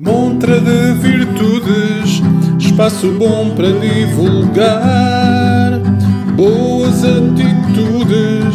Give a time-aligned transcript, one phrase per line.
[0.00, 2.22] Montra de virtudes,
[2.56, 4.76] espaço bom para divulgar.
[6.36, 8.54] Boas atitudes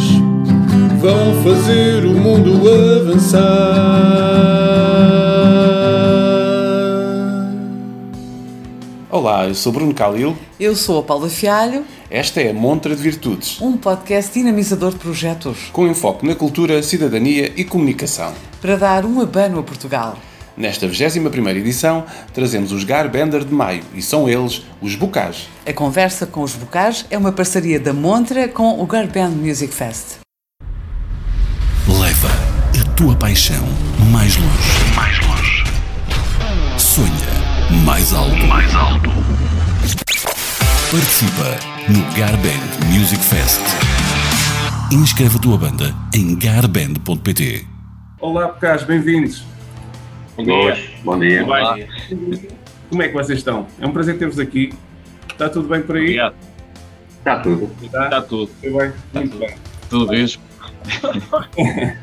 [1.02, 2.62] vão fazer o mundo
[2.98, 3.42] avançar.
[9.10, 10.34] Olá, eu sou Bruno Calil.
[10.58, 11.84] Eu sou a Paula Fialho.
[12.08, 16.82] Esta é a Montra de Virtudes, um podcast dinamizador de projetos com enfoque na cultura,
[16.82, 18.32] cidadania e comunicação.
[18.62, 20.16] Para dar um abano a Portugal.
[20.56, 25.48] Nesta 21 edição, trazemos os Garbender de Maio e são eles os Bocage.
[25.66, 30.18] A conversa com os Bocage é uma parceria da Montra com o Garband Music Fest.
[31.88, 32.28] Leva
[32.80, 33.64] a tua paixão
[34.12, 34.94] mais longe.
[34.94, 35.64] Mais longe.
[36.78, 37.34] Sonha
[37.84, 38.46] mais alto.
[38.46, 39.10] Mais alto.
[40.92, 43.60] Participa no Garband Music Fest.
[44.92, 47.66] Inscreve a tua banda em garband.pt.
[48.20, 49.53] Olá, Bocage, bem-vindos.
[50.36, 50.76] Bom dia.
[51.04, 51.44] Bom dia.
[51.44, 51.78] Olá.
[52.90, 53.68] Como é que vocês estão?
[53.80, 54.72] É um prazer ter-vos aqui.
[55.30, 56.02] Está tudo bem por aí?
[56.02, 56.34] Obrigado.
[57.18, 57.70] Está tudo.
[57.80, 58.50] Está, Está tudo.
[58.60, 58.92] Tudo bem?
[59.14, 59.54] Muito bem.
[59.88, 60.42] Tudo mesmo.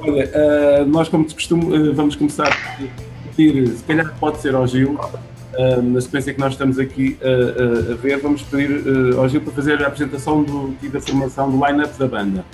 [0.00, 4.54] Olha, uh, nós como de costume uh, vamos começar a pedir, se calhar pode ser
[4.54, 8.82] ao Gil, uh, na sequência que nós estamos aqui a ver, vamos pedir
[9.16, 12.44] ao Gil para fazer a apresentação do, e da formação do line-up da banda.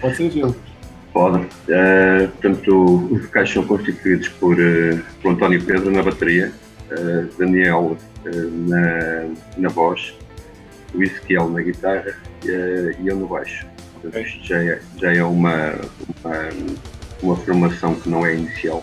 [0.00, 0.56] Pode ser, Gil?
[1.14, 1.38] Pode.
[1.38, 6.52] Uh, portanto, os vocais são constituídos por, uh, por António Pedro na bateria,
[6.90, 7.96] uh, Daniel
[8.66, 10.14] na, na voz,
[10.92, 13.66] o Ezequiel na guitarra e eu no baixo.
[14.00, 15.74] Portanto, isto já é, já é uma,
[16.24, 16.48] uma,
[17.22, 18.82] uma formação que não é inicial.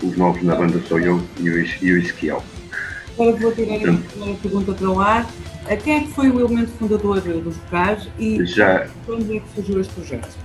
[0.00, 2.44] os novos na banda sou eu e o, e o Ezequiel.
[3.14, 5.26] Agora vou tirar a primeira pergunta para o ar.
[5.76, 9.80] Quem é que foi o elemento fundador dos vocais e já, quando é que surgiu
[9.80, 10.36] este projeto?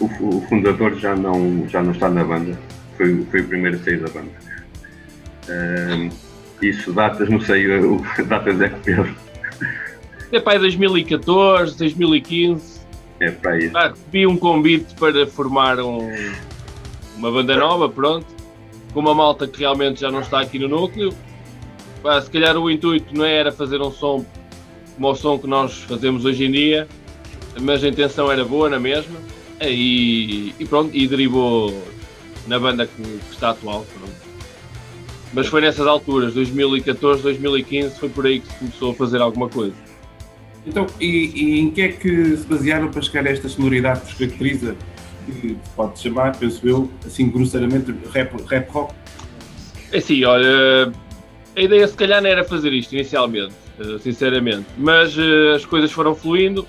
[0.00, 2.58] O, o, fundador já não, já não está na banda,
[2.96, 4.30] foi, foi o primeiro a sair da banda.
[5.48, 6.10] Uh,
[6.60, 9.14] isso, datas, não sei, o, datas é que Pedro.
[10.32, 12.80] É para aí 2014, 2015.
[13.20, 13.70] É para aí.
[13.72, 16.10] Ah, recebi um convite para formar um,
[17.16, 18.26] uma banda nova, pronto,
[18.92, 21.14] com uma malta que realmente já não está aqui no núcleo
[22.22, 24.24] se calhar o intuito não era fazer um som
[24.94, 26.88] como o som que nós fazemos hoje em dia,
[27.60, 29.18] mas a intenção era boa na mesma
[29.60, 31.82] e, e pronto, e derivou
[32.46, 33.86] na banda que, que está atual.
[33.98, 34.24] Pronto.
[35.32, 39.48] Mas foi nessas alturas, 2014, 2015, foi por aí que se começou a fazer alguma
[39.48, 39.74] coisa.
[40.66, 44.06] Então, e, e em que é que se basearam para chegar a esta sonoridade que
[44.06, 44.76] vos caracteriza,
[45.26, 48.94] que pode chamar, penso eu, assim grosseiramente, rap, rap rock?
[49.92, 50.92] É assim, olha,
[51.56, 53.54] a ideia se calhar não era fazer isto inicialmente,
[54.00, 56.66] sinceramente, mas uh, as coisas foram fluindo.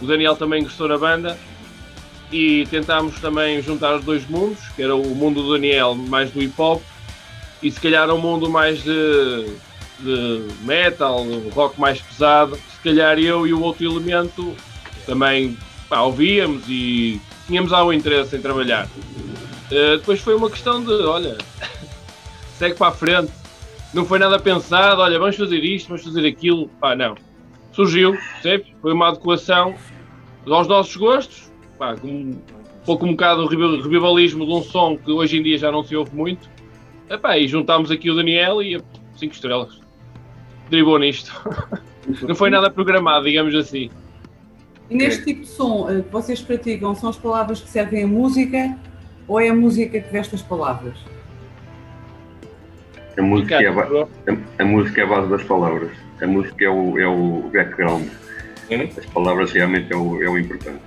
[0.00, 1.38] O Daniel também gostou na banda
[2.32, 6.42] e tentámos também juntar os dois mundos, que era o mundo do Daniel mais do
[6.42, 6.82] hip hop
[7.62, 9.46] e se calhar um mundo mais de,
[10.00, 12.56] de metal, rock mais pesado.
[12.56, 14.56] Se calhar eu e o outro elemento
[15.06, 15.56] também
[15.88, 18.88] pá, ouvíamos e tínhamos algum interesse em trabalhar.
[19.70, 21.38] Uh, depois foi uma questão de, olha,
[22.58, 23.41] segue para a frente
[23.92, 26.68] não foi nada pensado, olha, vamos fazer isto, vamos fazer aquilo.
[26.80, 27.14] Pá, não.
[27.72, 29.74] Surgiu, sempre, foi uma adequação
[30.46, 32.38] aos nossos gostos, pá, um
[32.84, 35.94] pouco um bocado o revivalismo de um som que hoje em dia já não se
[35.96, 36.50] ouve muito.
[37.08, 38.82] Epá, e juntámos aqui o Daniel e
[39.16, 39.80] cinco estrelas.
[40.70, 41.32] Dribou nisto.
[42.26, 43.90] não foi nada programado, digamos assim.
[44.90, 48.06] E neste tipo de som eh, que vocês praticam, são as palavras que servem a
[48.06, 48.76] música
[49.26, 50.96] ou é a música que veste as palavras?
[53.16, 55.90] A música, é a, a, a, música é a base das palavras.
[56.20, 58.08] A música é o, é o background.
[58.70, 58.84] É?
[58.84, 60.80] As palavras realmente é o, é o importante.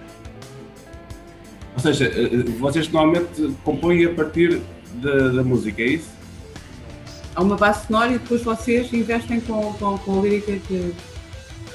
[1.76, 4.62] Ou seja, eh, eh, vocês normalmente compõem a partir
[4.96, 6.10] da, da música, é isso?
[7.36, 10.94] Há uma base sonora e depois vocês investem com, com, com a lírica que.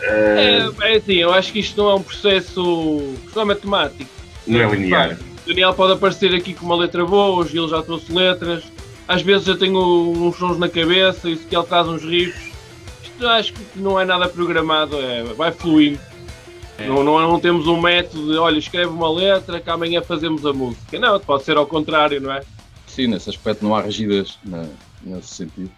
[0.02, 4.10] É, é assim, eu acho que isto não é um processo não é matemático.
[4.46, 5.18] Não é linear.
[5.44, 8.64] O Daniel pode aparecer aqui com uma letra boa, o Gil já trouxe letras
[9.10, 12.53] às vezes eu tenho uns sons na cabeça e se ele traz uns riffs.
[13.03, 15.98] Isto acho que não é nada programado, é, vai fluindo.
[16.78, 16.86] É.
[16.86, 20.53] Não, não, não, temos um método de, olha, escreve uma letra que amanhã fazemos a
[20.53, 20.97] música.
[20.97, 22.42] Não, pode ser ao contrário, não é?
[22.86, 23.83] Sim, nesse aspecto não há
[24.45, 24.66] na,
[25.03, 25.72] nesse sentido.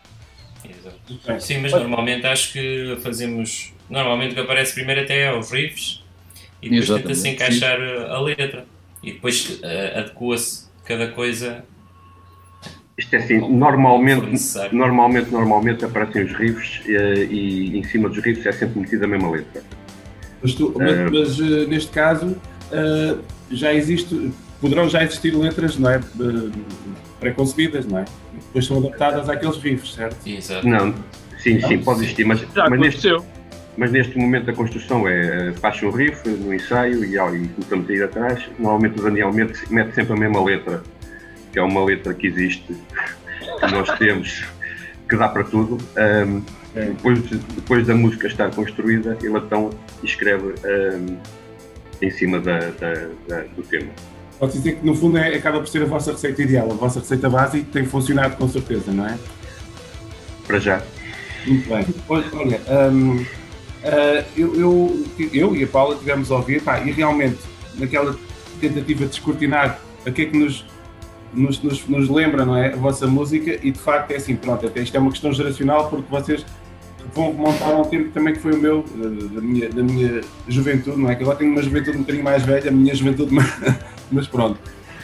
[0.63, 1.41] Exato.
[1.41, 3.73] Sim, mas normalmente acho que fazemos.
[3.89, 6.05] Normalmente o que aparece primeiro até é os riffs
[6.61, 8.05] e depois tenta-se encaixar sim.
[8.11, 8.67] a letra
[9.03, 11.65] e depois uh, adequa-se cada coisa
[13.03, 14.31] isto é assim, normalmente,
[14.73, 19.05] normalmente, normalmente aparecem os riffs e, eh, e em cima dos riffs é sempre metida
[19.05, 19.63] a mesma letra.
[20.41, 23.19] Mas, tu, mas, uh, mas uh, neste caso uh,
[23.51, 26.01] já existe, poderão já existir letras, não é?
[27.19, 28.05] Pré-concebidas, não é?
[28.35, 30.17] E depois são adaptadas àqueles riffs, certo?
[30.27, 30.67] Exato.
[30.67, 30.95] Não,
[31.39, 33.09] sim, sim, pode existir, mas, já mas neste,
[33.77, 37.93] mas neste momento a construção é faz um riff no ensaio e, e começamos a
[37.93, 38.45] ir atrás.
[38.59, 40.83] Normalmente o Daniel mete, mete sempre a mesma letra,
[41.53, 44.45] que é uma letra que existe, que nós temos,
[45.09, 45.79] que dá para tudo.
[45.97, 46.43] Um,
[46.75, 46.87] é.
[46.87, 49.71] depois, depois da música estar construída, ele então
[50.03, 51.19] escreve um,
[52.01, 52.95] em cima da, da,
[53.29, 53.91] da, do tema.
[54.39, 57.01] Pode dizer que no fundo é, acaba por ser a vossa receita ideal, a vossa
[57.01, 59.19] receita básica tem funcionado com certeza, não é?
[60.47, 60.83] Para já.
[61.47, 61.87] Muito bem.
[62.09, 62.61] Olha,
[62.91, 63.25] um,
[63.83, 67.39] Uh, eu, eu, eu, e a Paula tivemos a ouvir, pá, e realmente,
[67.75, 68.17] naquela
[68.61, 70.65] tentativa de descortinar a que é que nos,
[71.33, 72.73] nos, nos, nos, lembra, não é?
[72.73, 75.89] A vossa música, e de facto é assim, pronto, até isto é uma questão geracional,
[75.89, 76.45] porque vocês
[77.15, 81.11] vão remontar um tempo também que foi o meu, da minha, da minha juventude, não
[81.11, 81.15] é?
[81.15, 83.35] Que agora tenho uma juventude um bocadinho mais velha, a minha juventude,
[84.11, 84.59] mas pronto.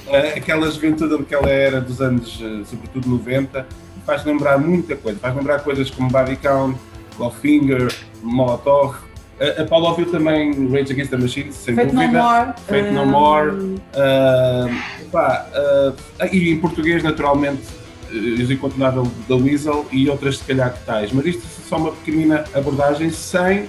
[0.07, 3.67] Uh, aquela juventude daquela era dos anos, uh, sobretudo 90,
[4.07, 6.79] faz lembrar muita coisa, faz lembrar coisas como Body Count,
[7.17, 7.93] Clawfinger,
[8.23, 9.08] Molotov.
[9.40, 12.12] A, a Paula ouviu também Rage Against the Machine, sem Fate dúvida.
[12.12, 12.52] No More.
[12.67, 13.50] Fate No More.
[13.50, 17.62] Uh, pá, uh, e em português, naturalmente,
[18.11, 21.12] uh, o incontornável da Weasel e outras, se calhar, que tais.
[21.12, 23.69] Mas isto é só uma pequenina abordagem sem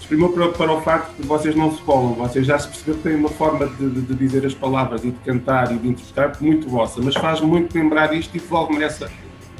[0.00, 2.14] exprimir para, para o facto de vocês não se colam.
[2.14, 5.10] Vocês já se perceberam que têm uma forma de, de, de, dizer as palavras e
[5.10, 9.10] de cantar e de interpretar muito vossa, mas faz muito lembrar isto e devolve-me essa,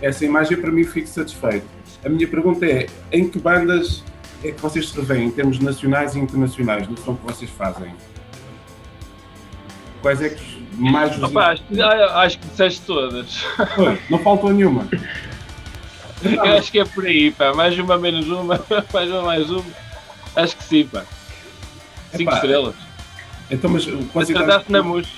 [0.02, 0.56] essa imagem.
[0.60, 1.66] Para mim, fico satisfeito.
[2.04, 4.02] A minha pergunta é: em que bandas
[4.48, 7.94] é que vocês se revêem em termos nacionais e internacionais do som que vocês fazem?
[10.02, 11.30] Quais é que mais vos...
[11.30, 11.62] Opa, acho,
[12.14, 13.44] acho, que disseste todas.
[13.74, 14.86] Pois, não faltou nenhuma.
[16.22, 17.54] Eu acho que é por aí, pá.
[17.54, 18.62] Mais uma, menos uma,
[18.92, 19.64] mais uma, mais uma.
[20.36, 21.04] Acho que sim, pá.
[22.12, 22.74] Cinco Epá, estrelas.
[23.50, 25.08] Então, mas trataste na mus.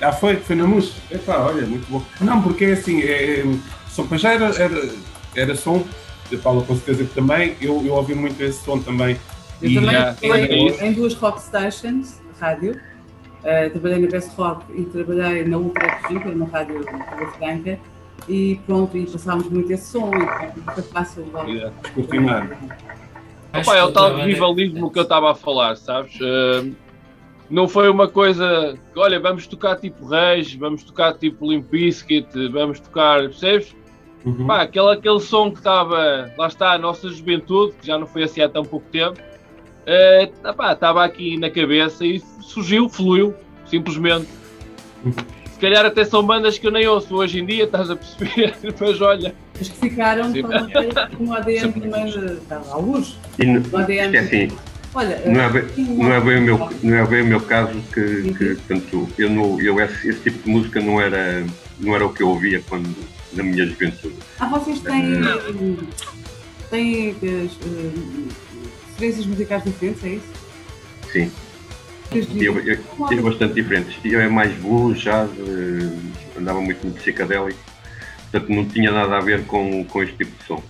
[0.00, 0.36] Ah, foi?
[0.36, 0.92] Foi na mus?
[1.10, 2.02] Epá, olha, muito bom.
[2.20, 3.44] Não, porque é assim, é,
[3.88, 4.88] só para já era, era
[5.36, 5.84] era som,
[6.34, 9.16] a Paula com certeza que também, eu, eu ouvi muito esse som também.
[9.62, 14.84] Eu e também trabalhei em duas rock stations, rádio, uh, trabalhei na Best Rock e
[14.84, 16.84] trabalhei na Ultra Franca, na rádio
[17.38, 17.78] Franca,
[18.28, 21.50] e pronto, e passámos muito esse som, e foi fácil logo.
[21.94, 22.58] Continuar.
[23.54, 26.14] Opa, é o tal rivalismo que eu estava a falar, sabes?
[26.16, 26.74] Uh,
[27.48, 32.48] não foi uma coisa que, olha, vamos tocar tipo Reis, vamos tocar tipo Limp Bizkit,
[32.48, 33.74] vamos tocar, percebes?
[34.26, 34.46] Uhum.
[34.46, 38.24] Pá, aquele, aquele som que estava, lá está, a nossa juventude, que já não foi
[38.24, 43.32] assim há tão pouco tempo, uh, estava aqui na cabeça e surgiu, fluiu,
[43.66, 44.26] simplesmente.
[45.04, 45.12] Uhum.
[45.52, 48.54] Se calhar até são bandas que eu nem ouço hoje em dia, estás a perceber,
[48.80, 49.34] mas olha.
[49.58, 50.32] As que ficaram
[51.16, 52.12] com o ADN também
[52.70, 53.16] à luz.
[53.38, 54.16] E no, o ADN.
[54.16, 54.48] É assim,
[54.92, 57.78] Olha, não é, bem, não, é bem o meu, não é bem o meu caso
[57.92, 61.44] que, que portanto, eu, não, eu esse, esse tipo de música não era,
[61.78, 62.88] não era o que eu ouvia quando,
[63.36, 64.16] na minha juventude.
[64.38, 65.20] Ah, vocês têm,
[66.70, 68.28] têm uh,
[68.88, 70.32] referências musicais diferentes, é isso?
[71.12, 71.30] Sim.
[72.12, 72.78] Eu, eu,
[73.10, 73.96] eu, bastante diferentes.
[74.04, 77.58] Eu é mais blues, jazz, uh, andava muito no psicadélico,
[78.30, 80.62] portanto não tinha nada a ver com, com este tipo de som.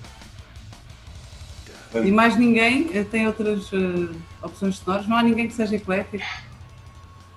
[1.94, 4.10] E mais ninguém eh, tem outras uh,
[4.42, 5.06] opções sonoras?
[5.06, 6.24] Não há ninguém que seja eclético?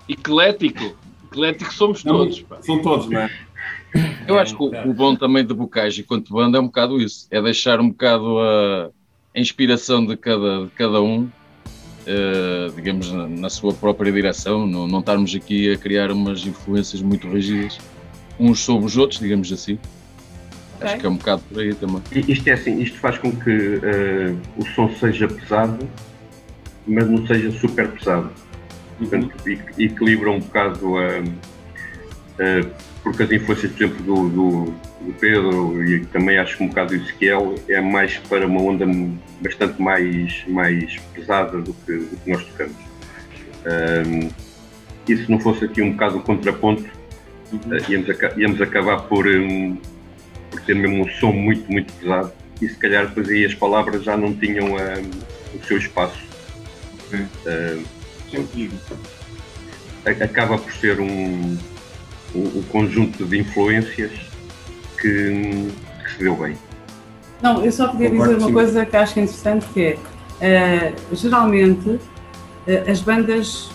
[0.08, 0.96] Eclético?
[1.26, 2.42] Eclético somos todos.
[2.42, 2.62] Pá.
[2.62, 3.32] São todos, não é?
[4.28, 7.28] Eu acho que o, o bom também de Bocage enquanto banda é um bocado isso,
[7.32, 8.90] é deixar um bocado a,
[9.36, 14.88] a inspiração de cada, de cada um, uh, digamos, na, na, sua própria direção, não,
[14.88, 17.80] não estarmos aqui a criar umas influências muito rígidas
[18.40, 19.78] uns sobre os outros, digamos assim.
[20.78, 20.88] Okay.
[20.88, 22.02] Acho que é um bocado por aí também.
[22.28, 25.90] Isto é assim, isto faz com que uh, o som seja pesado,
[26.88, 28.32] mas não seja super pesado.
[28.98, 29.32] Portanto,
[29.78, 31.20] equilibra um bocado a.
[31.20, 34.66] Uh, porque as influências, por exemplo, do, do,
[35.02, 38.86] do, Pedro e também acho que um bocado do Ezequiel é mais para uma onda
[39.42, 42.76] bastante mais, mais pesada do que, do que nós tocamos.
[43.66, 44.30] Um,
[45.08, 46.86] e se não fosse aqui um bocado o contraponto,
[47.52, 47.60] uhum.
[47.60, 49.78] uh, íamos, íamos, acabar por, um,
[50.52, 54.04] por, ter mesmo um som muito, muito pesado e se calhar depois aí as palavras
[54.04, 56.20] já não tinham um, o seu espaço.
[57.08, 57.26] Okay.
[57.46, 57.84] Uh,
[60.24, 61.58] acaba por ser um,
[62.34, 64.12] o, o conjunto de influências
[65.00, 65.72] que,
[66.04, 66.56] que, se deu bem.
[67.42, 69.98] Não, eu só queria dizer uma coisa que acho interessante que
[70.42, 72.00] é, uh, geralmente uh,
[72.90, 73.70] as bandas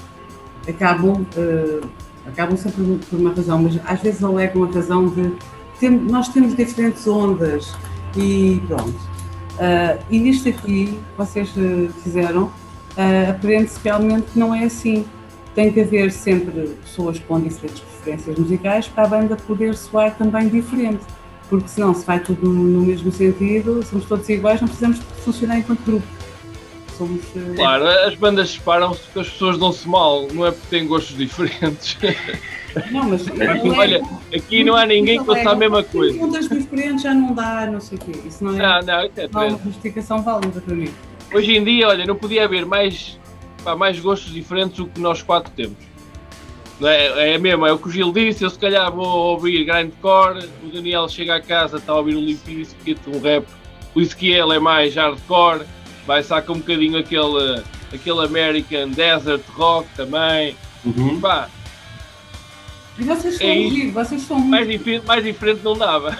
[0.68, 1.88] acabam, uh,
[2.26, 5.32] acabam sempre por uma razão, mas às vezes alegam a razão de
[5.80, 7.74] tem, nós temos diferentes ondas
[8.16, 8.94] e pronto.
[10.08, 11.52] e nisto aqui vocês
[12.04, 12.48] fizeram,
[13.28, 15.04] aprende-se realmente que não é assim
[15.52, 20.48] tem que haver sempre pessoas com diferentes preferências musicais para a banda poder soar também
[20.48, 21.02] diferente.
[21.48, 25.80] Porque senão, se vai tudo no mesmo sentido, somos todos iguais, não precisamos funcionar enquanto
[25.84, 26.06] grupo.
[26.96, 27.54] Somos, uh...
[27.56, 31.98] Claro, as bandas separam-se porque as pessoas dão-se mal, não é porque têm gostos diferentes.
[32.90, 33.24] Não, mas
[33.78, 34.02] olha,
[34.34, 36.18] aqui não há ninguém que faça a mesma coisa.
[36.18, 38.10] Juntas diferentes já não dá, não sei o quê.
[38.26, 40.92] Isso não é, não, não, é não é uma justificação válida para mim.
[41.32, 43.16] Hoje em dia, olha, não podia haver mais,
[43.62, 45.78] pá, mais gostos diferentes do que nós quatro temos.
[46.80, 49.64] Não é, é mesmo, é o que o Gil disse, eu se calhar vou ouvir
[49.64, 53.46] grindcore, o Daniel chega a casa, está a ouvir um Limp Bizkit, um rap,
[53.94, 55.64] o Ezequiel é mais hardcore,
[56.04, 57.62] vai sacar um bocadinho aquele,
[57.92, 60.56] aquele American Desert Rock também.
[60.84, 61.20] Uhum.
[61.20, 61.48] Pá,
[62.98, 66.16] e vocês são é vocês são mais diferente, mais diferente não dava.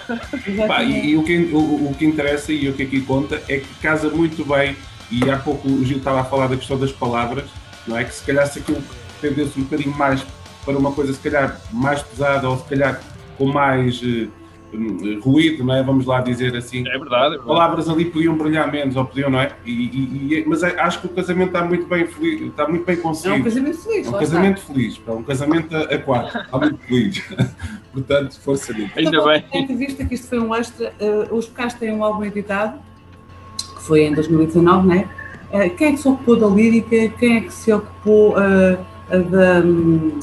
[0.67, 1.59] Pá, e, e o, que, o,
[1.91, 4.77] o, que interessa e o que aqui conta é que casa muito bem,
[5.11, 7.45] e há pouco o Gil estava a falar da questão das palavras,
[7.87, 8.05] não é?
[8.05, 8.83] Que se calhar se aquilo
[9.21, 10.25] tendesse um bocadinho mais
[10.65, 13.01] para uma coisa se calhar mais pesada ou se calhar
[13.37, 14.29] com mais uh,
[15.23, 15.83] ruído, não é?
[15.83, 16.81] Vamos lá dizer assim.
[16.81, 17.47] É verdade, é verdade.
[17.47, 19.53] Palavras ali podiam brilhar menos, ou podiam, não é?
[19.65, 22.97] E, e, e, mas acho que o casamento está muito bem feliz, está muito bem
[22.97, 23.37] conseguido.
[23.37, 24.07] É um casamento feliz.
[24.07, 24.73] É um casamento está.
[24.73, 27.25] feliz, é um casamento a, quatro, está muito feliz.
[27.93, 28.93] Portanto, força nisso.
[28.97, 29.45] Ainda então, bem.
[29.53, 32.79] Tendo visto que isto foi um extra, uh, os Bocais têm um álbum editado,
[33.57, 35.09] que foi em 2019, não é?
[35.53, 37.09] Uh, quem é que se ocupou da lírica?
[37.19, 38.77] Quem é que se ocupou uh,
[39.09, 40.19] da, um,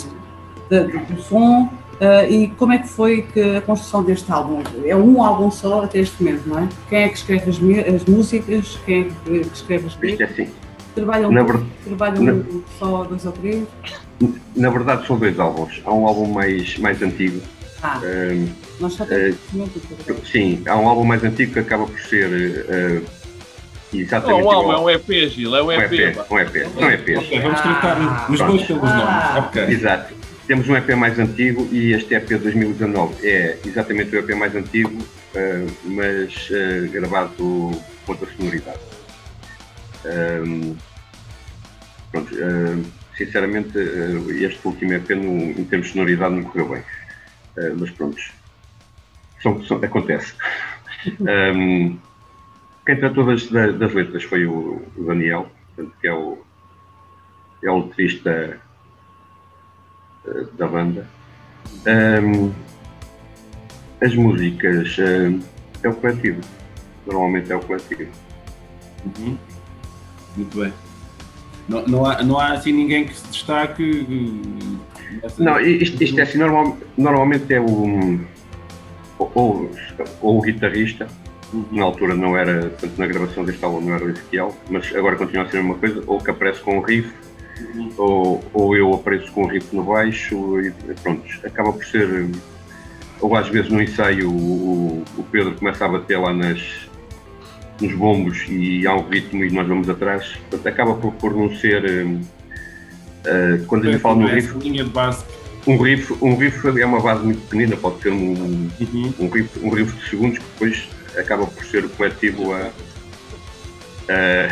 [0.79, 1.69] do som?
[2.01, 4.63] Uh, e como é que foi que a construção deste álbum?
[4.83, 6.69] É um álbum só até este momento, não é?
[6.89, 7.57] Quem é que escreve as,
[7.95, 8.79] as músicas?
[8.85, 10.19] Quem é que escreve as letras?
[10.19, 10.51] É assim.
[10.95, 11.59] Trabalham, na ver...
[11.85, 12.43] trabalham na...
[12.79, 13.67] só dois ou três?
[14.55, 15.79] Na verdade são dois álbuns.
[15.85, 17.39] Há um álbum mais, mais antigo.
[17.83, 18.49] Ah, uh,
[18.79, 23.05] nós só temos uh, Sim, há um álbum mais antigo que acaba por ser uh,
[23.93, 24.41] exatamente.
[24.41, 25.91] Não, um álbum, é um EP, Gil, é um EP.
[25.91, 26.67] Um EP, um EP.
[26.77, 27.17] Um EP.
[27.19, 29.49] Okay, vamos tratar ah, os dois pelos ah, nomes.
[29.49, 29.75] Okay.
[29.75, 30.20] Exato.
[30.47, 34.55] Temos um EP mais antigo e este EP de 2019 é exatamente o EP mais
[34.55, 38.79] antigo, uh, mas uh, gravado com outra sonoridade.
[40.05, 40.75] Um,
[42.11, 43.77] pronto, uh, sinceramente,
[44.43, 46.83] este último EP no, em termos de sonoridade não correu bem.
[47.77, 48.17] mas pronto,
[49.41, 50.33] são, são, acontece.
[51.21, 51.97] um,
[52.85, 56.43] quem tratou das, das letras foi o, o Daniel, portanto, que é o,
[57.63, 58.57] é o letrista eh,
[60.57, 61.07] da banda.
[61.85, 62.51] Um,
[64.01, 65.39] as músicas um,
[65.83, 66.41] é o coletivo.
[67.05, 68.11] Normalmente é o coletivo.
[69.05, 69.37] Uhum.
[70.35, 70.73] Muito bem.
[71.67, 74.41] Não, não, há, não há assim ninguém que se destaque.
[75.23, 78.19] Eh, não, isto, isto é assim, normal, normalmente é o.
[79.17, 79.71] Ou,
[80.21, 81.07] ou, o guitarrista,
[81.53, 81.65] uhum.
[81.71, 85.15] na altura não era, tanto na gravação deste álbum não era o Ezequiel, mas agora
[85.15, 87.13] continua a ser uma coisa, ou que aparece com o riff,
[87.97, 92.29] ou, ou eu apareço com um riff no baixo e pronto, acaba por ser.
[93.19, 96.59] Ou às vezes no ensaio o, o Pedro começa a bater lá nas,
[97.79, 100.37] nos bombos e há um ritmo e nós vamos atrás.
[100.49, 101.83] Portanto, acaba por, por não ser.
[101.85, 104.57] Uh, quando a gente fala no riff.
[104.57, 105.23] Linha de base.
[105.67, 109.13] Um riff, um riff é uma base muito pequenina, pode ser um, uhum.
[109.19, 112.71] um, riff, um riff de segundos que depois acaba por ser o coletivo a,
[114.09, 114.49] a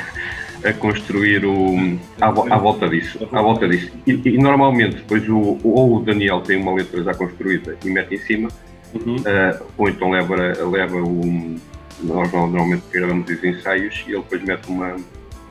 [0.63, 3.19] a construir o, à, à volta disso.
[3.31, 3.91] À volta disso.
[4.05, 8.15] E, e normalmente depois o, ou o Daniel tem uma letra já construída e mete
[8.15, 8.49] em cima,
[8.93, 9.15] uhum.
[9.15, 11.55] uh, ou então leva, leva o.
[12.01, 14.95] Nós normalmente gravamos os ensaios e ele depois mete uma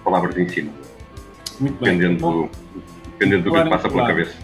[0.03, 0.71] palavras em cima.
[1.61, 1.99] Muito bem.
[1.99, 2.49] Dependendo, do,
[3.05, 4.35] dependendo do que lhe passa pela cabeça.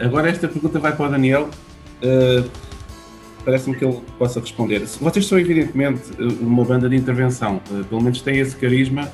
[0.00, 1.48] Agora esta pergunta vai para o Daniel.
[2.02, 2.68] Uh,
[3.44, 4.80] Parece-me que ele possa responder.
[4.80, 6.02] Vocês são evidentemente
[6.40, 9.10] uma banda de intervenção, uh, pelo menos têm esse carisma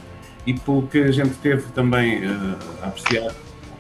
[0.46, 3.32] e pelo que a gente teve também uh, a apreciar,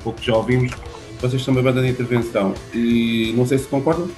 [0.02, 0.72] pouco já ouvimos,
[1.20, 4.08] vocês são uma banda de intervenção e não sei se concordam.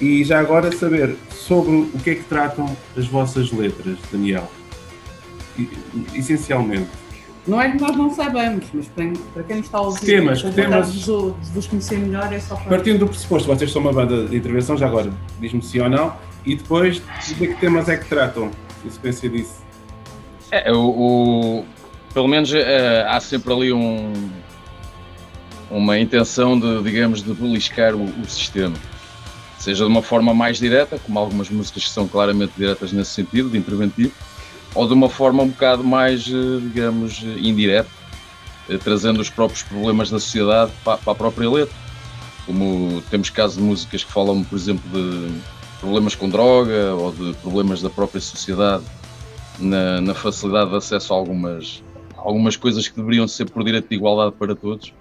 [0.00, 4.48] E já agora saber sobre o que é que tratam as vossas letras, Daniel.
[5.58, 5.68] E,
[6.14, 6.88] essencialmente.
[7.46, 8.86] Não é que nós não sabemos, mas
[9.32, 12.76] para quem nos está a ouvir, temas, temas de vos conhecer melhor, é só para...
[12.76, 16.14] Partindo do pressuposto, vocês são uma banda de intervenção, já agora, diz-me sim ou não,
[16.44, 18.50] e depois, de que temas é que tratam,
[18.84, 19.62] em sequência disso?
[20.50, 21.64] É, o,
[22.12, 22.56] pelo menos uh,
[23.08, 24.12] há sempre ali um,
[25.70, 28.76] uma intenção de, digamos, de beliscar o, o, sistema.
[29.58, 33.50] Seja de uma forma mais direta, como algumas músicas que são claramente diretas nesse sentido,
[33.50, 34.12] de interventivo,
[34.74, 37.90] ou de uma forma um bocado mais, uh, digamos, indireta,
[38.68, 41.76] uh, trazendo os próprios problemas da sociedade para, para a própria letra.
[42.46, 45.38] Como temos casos de músicas que falam, por exemplo, de
[45.80, 48.84] problemas com droga ou de problemas da própria sociedade
[49.58, 51.82] na, na facilidade de acesso a algumas
[52.18, 54.92] algumas coisas que deveriam ser por direito de igualdade para todos.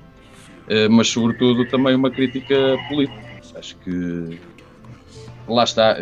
[0.92, 3.20] mas sobretudo também uma crítica política.
[3.56, 4.40] Acho que
[5.48, 5.98] lá está.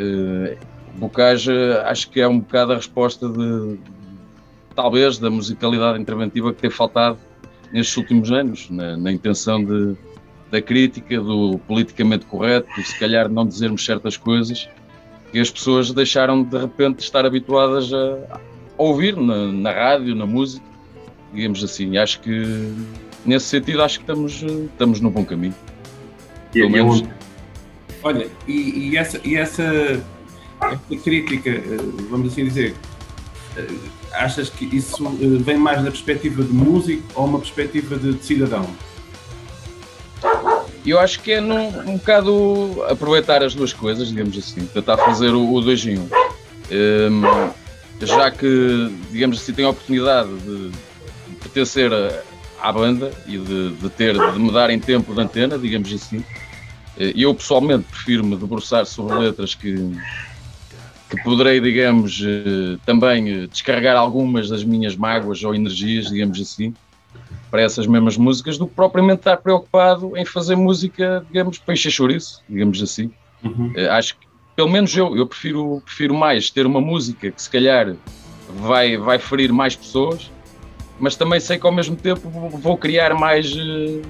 [0.97, 1.51] Bocage
[1.85, 3.77] acho que é um bocado a resposta de
[4.73, 7.17] talvez da musicalidade interventiva que tem faltado
[7.71, 9.95] nestes últimos anos, na, na intenção de,
[10.51, 14.69] da crítica, do politicamente correto, se calhar não dizermos certas coisas
[15.31, 18.39] que as pessoas deixaram de repente de estar habituadas a, a
[18.77, 20.65] ouvir na, na, rádio, na música,
[21.35, 21.97] digamos assim.
[21.97, 22.73] Acho que
[23.25, 25.53] nesse sentido acho que estamos, estamos no bom caminho.
[26.51, 27.03] Pelo menos.
[28.01, 31.77] Olha, e, e, essa, e essa, essa crítica, eh,
[32.09, 32.75] vamos assim dizer,
[33.57, 33.67] eh,
[34.13, 38.23] achas que isso eh, vem mais na perspectiva de músico ou uma perspectiva de, de
[38.23, 38.69] cidadão?
[40.85, 45.33] Eu acho que é num, um bocado aproveitar as duas coisas, digamos assim, tentar fazer
[45.33, 46.07] o, o dois em um.
[46.71, 47.51] um
[48.01, 50.77] já que, digamos assim, tenho a oportunidade de, de
[51.45, 51.91] pertencer
[52.61, 56.23] à banda e de, de, ter, de me dar em tempo de antena, digamos assim,
[56.97, 59.75] eh, eu pessoalmente prefiro-me debruçar sobre letras que,
[61.09, 66.73] que poderei, digamos, eh, também descarregar algumas das minhas mágoas ou energias, digamos assim,
[67.51, 71.91] para essas mesmas músicas do que propriamente estar preocupado em fazer música, digamos, para encher
[71.91, 73.11] chouriço, digamos assim.
[73.43, 73.73] Uhum.
[73.77, 77.49] Uh, acho que, pelo menos eu, eu prefiro, prefiro mais ter uma música que se
[77.49, 77.95] calhar
[78.49, 80.31] vai, vai ferir mais pessoas,
[80.99, 84.01] mas também sei que ao mesmo tempo vou criar mais, uh,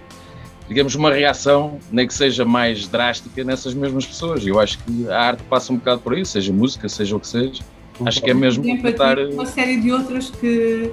[0.68, 4.46] digamos, uma reação, nem que seja mais drástica nessas mesmas pessoas.
[4.46, 7.28] Eu acho que a arte passa um bocado por aí, seja música, seja o que
[7.28, 7.64] seja.
[8.06, 9.18] Acho que é mesmo tentar...
[9.20, 10.92] Uma série de outras que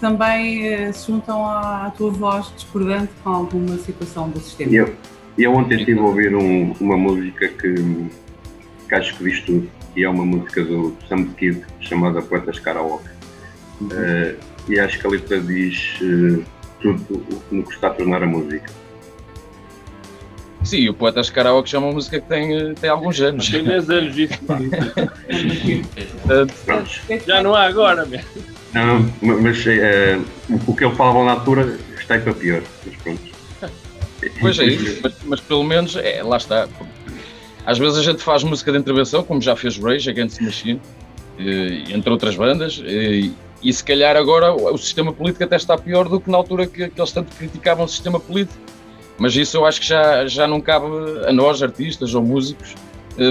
[0.00, 4.70] também eh, se juntam à, tua voz discordante com alguma situação do sistema.
[4.72, 4.94] Eu,
[5.38, 7.74] eu ontem estive a ouvir um, uma música que,
[8.88, 13.08] que acho que diz tudo, e é uma música do Sam Kid chamada Poetas Karaoke.
[13.80, 13.86] Uhum.
[13.86, 16.44] Uh, e acho que a letra diz uh,
[16.80, 18.70] tudo no que está a tornar a música.
[20.64, 23.48] Sim, o Poetas Karaoke é uma música que tem, tem alguns anos.
[23.48, 24.38] Tem 10 anos isso.
[27.26, 28.28] Já não há agora mesmo.
[28.72, 30.18] Não, mas é,
[30.66, 32.62] o que ele falava na altura está aí para pior.
[32.86, 33.32] Mas pronto.
[34.40, 36.68] Pois é isso, mas, mas, pelo menos, é, lá está.
[37.66, 40.80] Às vezes a gente faz música de intervenção, como já fez Rage Against the Machine,
[41.90, 46.20] entre outras bandas, e, e se calhar agora o sistema político até está pior do
[46.20, 48.58] que na altura que, que eles tanto criticavam o sistema político.
[49.18, 50.86] Mas isso eu acho que já, já não cabe
[51.26, 52.74] a nós, artistas ou músicos,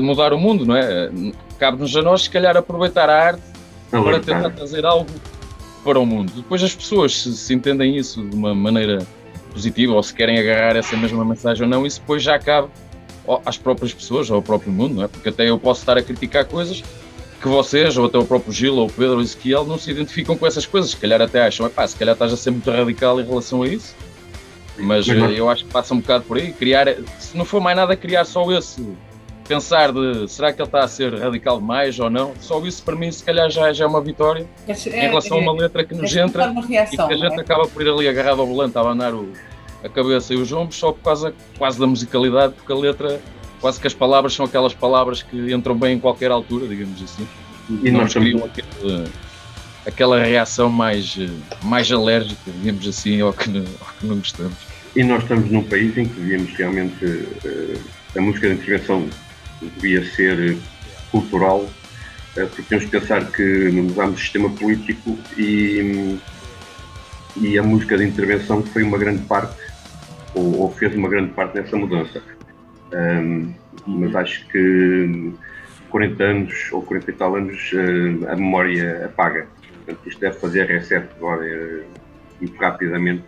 [0.02, 1.12] mudar o mundo, não é?
[1.60, 3.42] Cabe-nos a nós, se calhar, aproveitar a arte
[3.90, 5.10] para tentar trazer algo
[5.84, 6.32] para o mundo.
[6.36, 9.06] Depois as pessoas, se, se, entendem isso de uma maneira
[9.52, 12.70] positiva ou se querem agarrar essa mesma mensagem ou não, isso depois já cabe
[13.46, 15.08] às próprias pessoas ou ao próprio mundo, não é?
[15.08, 16.84] Porque até eu posso estar a criticar coisas
[17.42, 19.92] que vocês, ou até o próprio Gil, ou o Pedro, ou o Ezequiel, não se
[19.92, 20.92] identificam com essas coisas.
[20.92, 23.68] Se calhar até acham, pá, se calhar estás a ser muito radical em relação a
[23.68, 23.96] isso.
[24.78, 25.30] Mas uhum.
[25.30, 26.54] eu acho que passa um bocado por aí.
[26.54, 26.88] Criar,
[27.20, 28.82] se não for mais nada, criar só esse
[29.48, 32.96] pensar de será que ele está a ser radical demais ou não, só isso para
[32.96, 35.84] mim se calhar já, já é uma vitória é, em relação é, a uma letra
[35.84, 37.42] que nos entra reação, e que a gente é?
[37.42, 39.30] acaba por ir ali agarrado ao volante a abanar o,
[39.84, 43.20] a cabeça e os ombros só por causa quase da musicalidade, porque a letra,
[43.62, 47.28] quase que as palavras são aquelas palavras que entram bem em qualquer altura, digamos assim.
[47.84, 49.08] E não criam aquele,
[49.86, 51.18] aquela reação mais,
[51.64, 54.58] mais alérgica, digamos assim, ao que, ao que não gostamos.
[54.96, 57.80] E nós estamos num país em que devíamos realmente uh,
[58.18, 59.08] a música de intervenção
[59.62, 60.58] devia ser
[61.12, 61.70] cultural,
[62.36, 66.18] eh, porque temos que pensar que mudamos o sistema político e,
[67.38, 69.56] e a música de intervenção foi uma grande parte,
[70.34, 72.22] ou, ou fez uma grande parte nessa mudança.
[72.94, 73.54] Um,
[73.88, 75.34] mas acho que
[75.90, 79.48] 40 anos ou 40 e tal anos eh, a memória apaga.
[79.78, 81.84] Portanto, isto deve fazer reset agora eh,
[82.40, 83.24] muito rapidamente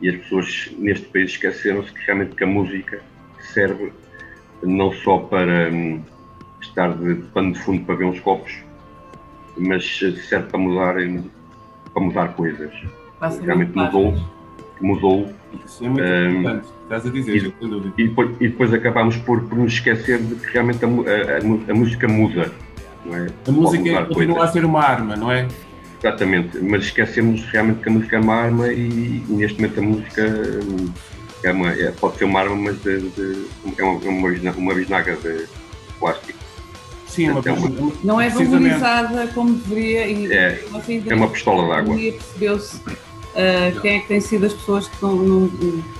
[0.00, 3.00] e as pessoas neste país esqueceram-se que realmente que a música
[3.52, 3.92] serve
[4.62, 6.02] não só para hum,
[6.60, 8.52] estar de, de pano de fundo para ver uns copos,
[9.56, 11.24] mas serve para mudar, hum,
[11.92, 12.72] para mudar coisas.
[13.42, 14.14] Realmente mudou,
[14.80, 15.32] mudou.
[15.64, 17.94] Isso é muito um, importante, estás a dizer, e, sem dúvida.
[17.98, 21.72] E depois, e depois acabámos por, por nos esquecer de que realmente a, a, a,
[21.72, 22.52] a música muda.
[23.10, 23.26] É?
[23.48, 24.42] A música continua coisas.
[24.42, 25.48] a ser uma arma, não é?
[26.00, 29.82] Exatamente, mas esquecemos realmente que a música é uma arma e, e neste momento a
[29.82, 30.22] música
[31.42, 35.16] é uma, é, pode ser uma arma, mas de, de, é uma, uma, uma bisnaga
[35.16, 35.46] de
[35.98, 36.38] plástico.
[37.06, 40.06] Sim, é uma, uma, não é valorizada como deveria.
[40.06, 41.96] E, é, assim, é uma pistola d'água.
[41.96, 42.80] percebeu-se
[43.38, 45.50] uh, quem é que tem sido as pessoas que não, não,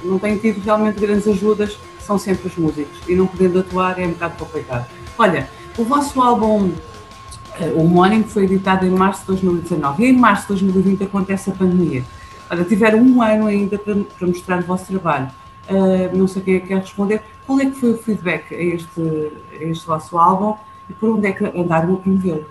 [0.03, 2.99] não têm tido realmente grandes ajudas, são sempre os músicos.
[3.07, 4.89] E não podendo atuar é um bocado complicado.
[5.17, 10.17] Olha, o vosso álbum uh, o homónimo foi editado em março de 2019 e em
[10.17, 12.05] março de 2020 acontece a pandemia.
[12.51, 15.29] Olha, tiveram um ano ainda para, para mostrar o vosso trabalho.
[15.71, 17.23] Uh, não sei quem é que quer responder.
[17.47, 20.57] Qual é que foi o feedback a este, a este vosso álbum
[20.89, 22.47] e por onde é que andaram a promovê-lo?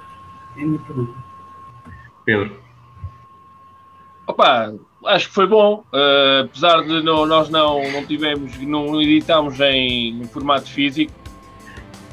[0.55, 1.13] É a minha pergunta.
[2.23, 2.66] Pedro.
[4.27, 4.73] Opa,
[5.05, 10.21] acho que foi bom, uh, apesar de não, nós não, não tivemos, não editámos em,
[10.21, 11.13] em formato físico,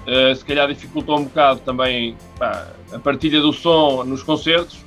[0.07, 4.79] uh, se calhar dificultou um bocado também pá, a partilha do som nos concertos,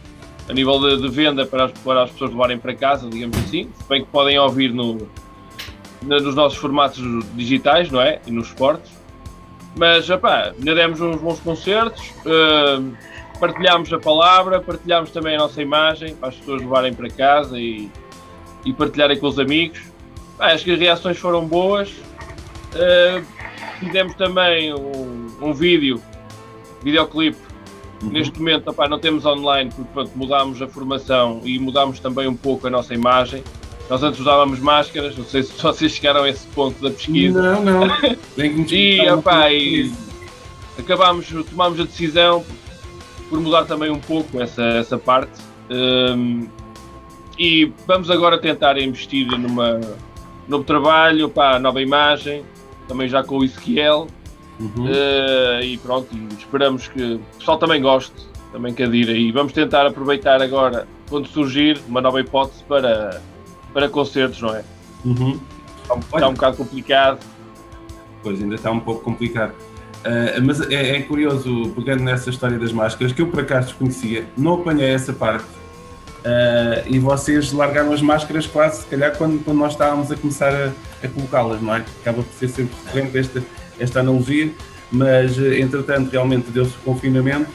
[0.49, 3.69] a nível de, de, venda para as, para as pessoas levarem para casa, digamos assim,
[3.75, 4.93] se bem que podem ouvir no,
[6.01, 7.03] no, nos nossos formatos
[7.35, 8.21] digitais, não é?
[8.25, 8.89] E nos esportes.
[9.75, 12.95] Mas, opá, ainda demos uns bons concertos, uh,
[13.39, 17.89] partilhámos a palavra, partilhámos também a nossa imagem para as pessoas levarem para casa e,
[18.65, 19.79] e partilharem com os amigos.
[20.39, 21.89] Ah, acho que as reações foram boas.
[21.89, 23.23] Uh,
[23.79, 26.01] fizemos também um, um vídeo,
[26.83, 27.37] videoclipe.
[28.03, 28.09] Uhum.
[28.09, 32.35] Neste momento opá, não temos online porque pronto, mudámos a formação e mudámos também um
[32.35, 33.43] pouco a nossa imagem.
[33.89, 37.41] Nós antes usávamos máscaras, não sei se vocês chegaram a esse ponto da pesquisa.
[37.41, 37.87] Não, não.
[38.69, 39.91] e, opá, e
[40.77, 42.45] acabámos, tomámos a decisão
[43.29, 45.41] por mudar também um pouco essa, essa parte.
[45.69, 46.47] Um,
[47.37, 49.79] e vamos agora tentar investir numa
[50.47, 52.43] novo trabalho, pá, nova imagem,
[52.87, 54.07] também já com o Ezequiel.
[54.59, 54.85] Uhum.
[54.85, 58.15] Uh, e pronto, esperamos que o pessoal também goste,
[58.51, 59.11] também que adira.
[59.11, 63.21] E vamos tentar aproveitar agora, quando surgir, uma nova hipótese para,
[63.73, 64.63] para concertos, não é?
[65.05, 65.39] Uhum.
[65.83, 67.19] Está, um, está um bocado complicado.
[68.23, 69.53] Pois, ainda está um pouco complicado.
[70.05, 74.25] Uh, mas é, é, curioso, pegando nessa história das máscaras, que eu por acaso desconhecia,
[74.37, 75.45] não apanhei essa parte.
[76.17, 80.53] Uh, e vocês largaram as máscaras quase, se calhar, quando, quando nós estávamos a começar
[80.53, 80.71] a,
[81.03, 81.85] a colocá-las, não é?
[82.01, 83.43] Acaba por ser sempre recorrente esta,
[83.79, 84.51] esta analogia,
[84.91, 87.51] mas eh, entretanto realmente deu-se o confinamento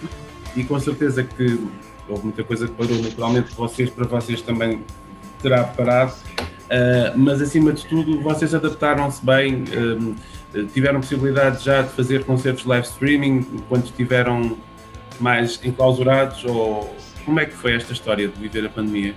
[0.55, 1.61] e com certeza que
[2.09, 4.83] houve muita coisa que parou naturalmente vocês, para vocês também
[5.42, 9.64] terá parado, uh, mas acima de tudo vocês adaptaram-se bem.
[10.73, 14.57] Tiveram possibilidade já de fazer concertos live streaming quando estiveram
[15.19, 19.15] mais enclausurados ou como é que foi esta história de viver a pandemia?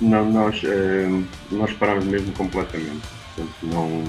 [0.00, 1.08] Não, nós, eh,
[1.50, 3.06] nós parámos mesmo completamente.
[3.34, 4.04] Portanto, não.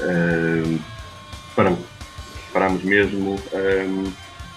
[0.00, 0.78] Eh,
[1.56, 1.80] paramos.
[2.52, 3.40] Parámos mesmo,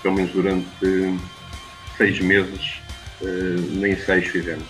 [0.02, 1.20] pelo menos durante
[1.96, 2.82] seis meses,
[3.70, 4.66] nem seis fizemos.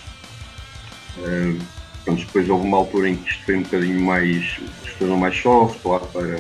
[2.04, 4.60] Pronto, depois houve uma altura em que isto foi um bocadinho mais,
[4.94, 6.38] estavam mais soft, lá para,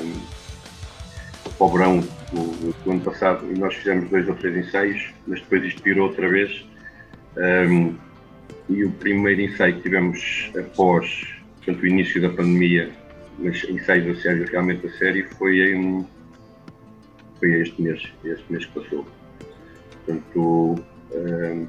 [1.58, 2.00] para o verão
[2.32, 6.08] do, do, ano passado, e nós fizemos dois ou três ensaios, mas depois isto virou
[6.08, 6.66] outra vez.
[7.38, 7.96] Um,
[8.70, 12.92] e o primeiro ensaio que tivemos após portanto, o início da pandemia,
[13.40, 16.06] mas ensaios a sério, realmente a sério, foi em
[17.40, 19.06] foi este mês, este mês que passou.
[20.06, 20.76] Portanto,
[21.12, 21.68] um,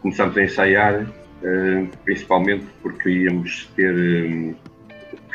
[0.00, 1.06] começámos a ensaiar
[1.42, 4.54] eh, principalmente porque íamos ter, um,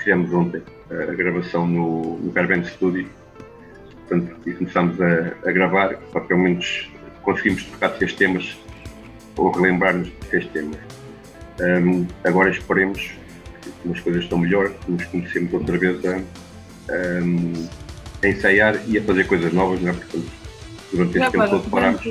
[0.06, 3.10] fizemos ontem a gravação no, no Garband Studio,
[4.08, 6.92] portanto, e começámos a, a, gravar, para pelo menos
[7.24, 8.56] conseguimos tocar três temas
[9.36, 10.78] ou relembrar-nos de três temas.
[11.60, 13.14] Um, agora esperemos
[13.82, 16.18] que as coisas estão melhor, que nos conhecemos outra vez a,
[17.24, 17.68] um,
[18.24, 19.94] a ensaiar e a fazer coisas novas, não é?
[19.94, 20.32] Portanto,
[20.92, 22.04] durante este tempo todo parámos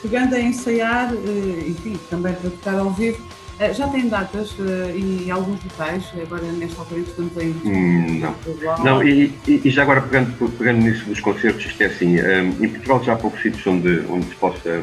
[0.00, 3.24] pegando a ensaiar, eh, enfim, também para tocar ao vivo,
[3.72, 9.02] já tem datas eh, e alguns locais, agora nesta altura estamos aí hum, Não, não
[9.02, 12.16] e, e, já agora pegando, pegando nisso dos concertos, isto é assim,
[12.60, 14.82] em Portugal já há poucos sítios onde, onde se possa,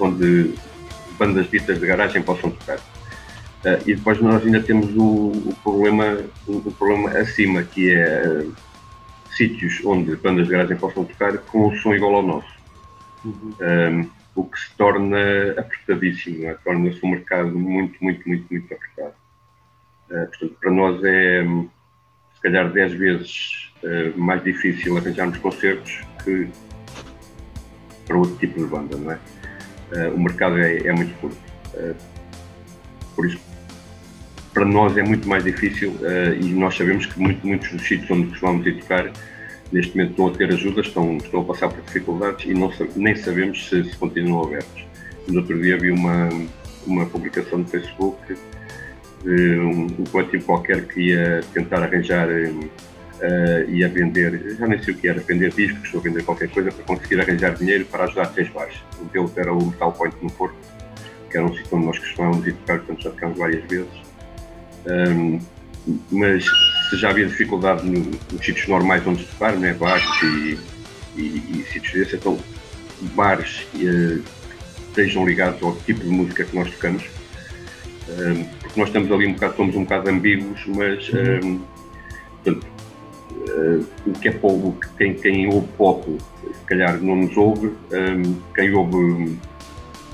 [0.00, 0.54] onde
[1.18, 2.78] bandas ditas de garagem possam tocar.
[3.86, 8.44] e depois nós ainda temos o, o problema, o, o, problema acima, que é
[9.36, 12.56] sítios onde bandas de garagem possam tocar com o som igual ao nosso.
[13.24, 13.52] Uhum.
[13.60, 16.54] Um, o que se torna apertadíssimo, é?
[16.62, 19.14] torna-se um mercado muito, muito, muito, muito apertado.
[20.10, 21.42] Uh, portanto, para nós é,
[22.34, 26.48] se calhar, 10 vezes uh, mais difícil arranjarmos concertos que
[28.06, 29.18] para outro tipo de banda, não é?
[29.92, 31.38] Uh, o mercado é, é muito curto.
[33.16, 33.40] por isso,
[34.52, 35.94] para nós é muito mais difícil
[36.40, 39.12] e nós sabemos que muito, muitos dos sítios onde costumamos ir tocar
[39.72, 43.16] neste momento estão a ter ajuda, estão, estão a passar por dificuldades e não, nem
[43.16, 44.84] sabemos se, se continuam abertos.
[45.28, 46.28] No outro dia vi uma,
[46.86, 48.36] uma publicação no Facebook
[49.24, 54.94] de um, um coletivo qualquer que ia tentar arranjar, uh, ia vender, já nem sei
[54.94, 58.26] o que era, vender discos ou vender qualquer coisa para conseguir arranjar dinheiro para ajudar
[58.26, 58.76] três bares.
[59.00, 60.56] Um deles era o Metal Point no Porto,
[61.28, 64.06] que era um sítio onde nós costumávamos ir tocar, portanto já tocámos várias vezes.
[64.86, 65.40] Um,
[66.10, 66.44] mas
[66.88, 70.58] se já havia dificuldade no, nos sítios normais onde tocar, né, bares e,
[71.16, 72.38] e, e sítios desses, então
[73.14, 74.22] bares uh,
[74.88, 77.04] estejam ligados ao tipo de música que nós tocamos,
[78.08, 81.60] um, porque nós estamos ali um bocado, somos um bocado ambíguos, mas um,
[82.42, 82.66] portanto,
[83.32, 88.40] uh, o que é povo, quem, quem ouve pop, se calhar não nos ouve, um,
[88.54, 89.38] quem ouve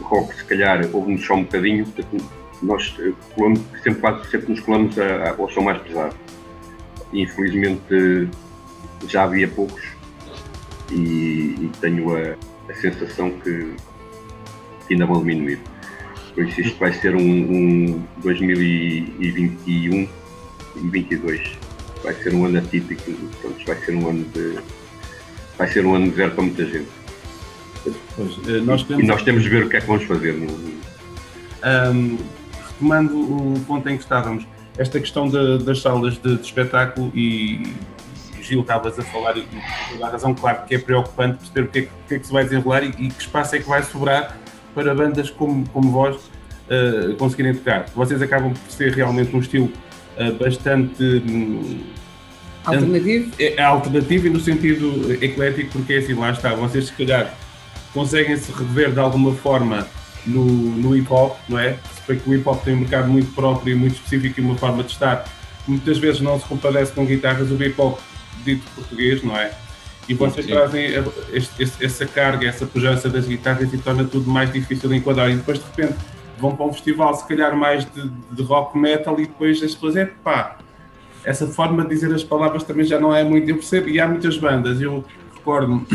[0.00, 2.24] rock, se calhar ouve-nos só um bocadinho, portanto,
[2.62, 6.14] nós eh, colamos, sempre, quase sempre nos colamos a, a, ao som mais pesado.
[7.12, 8.28] Infelizmente
[9.06, 9.82] já havia poucos
[10.90, 12.36] e, e tenho a,
[12.70, 13.74] a, sensação que,
[14.86, 15.60] que ainda vão diminuir.
[16.34, 20.08] Por isso isto vai ser um, um 2021 e
[20.74, 21.58] 2022.
[22.02, 24.58] Vai ser um ano atípico, portanto, vai ser um ano de.
[25.56, 26.88] Vai ser um ano de zero para muita gente.
[28.16, 29.04] Pois, eh, nós temos...
[29.04, 30.34] E nós temos de ver o que é que vamos fazer.
[30.34, 32.18] Um,
[32.66, 34.44] retomando o ponto em que estávamos,
[34.76, 37.74] esta questão de, das salas de, de espetáculo e,
[38.40, 39.46] Gil, estavas a falar e
[39.92, 42.32] toda a razão, claro que é preocupante perceber o que é, que, é que se
[42.32, 44.36] vai desenrolar e, e, que espaço é que vai sobrar
[44.74, 47.86] para bandas como, como vós uh, conseguirem tocar.
[47.94, 49.70] Vocês acabam por ser realmente um estilo
[50.16, 51.80] uh, bastante um,
[52.64, 53.32] alternativo.
[53.38, 57.34] É, é, alternativo e no sentido eclético, porque é assim, lá está, vocês se calhar
[57.92, 59.86] conseguem se rever de alguma forma
[60.26, 61.78] no, no hip hop, não é?
[62.06, 64.56] Se que o hip hop tem um mercado muito próprio e muito específico e uma
[64.56, 65.24] forma de estar,
[65.66, 67.98] muitas vezes não se compadece com guitarras o hip hop
[68.44, 69.52] dito português, não é?
[70.08, 70.52] E vocês Sim.
[70.52, 70.86] trazem
[71.32, 75.30] este, este, essa carga, essa pujança das guitarras e torna tudo mais difícil de enquadrar.
[75.30, 75.98] E depois de repente
[76.38, 79.94] vão para um festival, se calhar mais de, de rock metal, e depois as pessoas,
[79.96, 80.58] é pá,
[81.24, 83.48] essa forma de dizer as palavras também já não é muito.
[83.48, 85.04] Eu percebo, e há muitas bandas, eu
[85.34, 85.86] recordo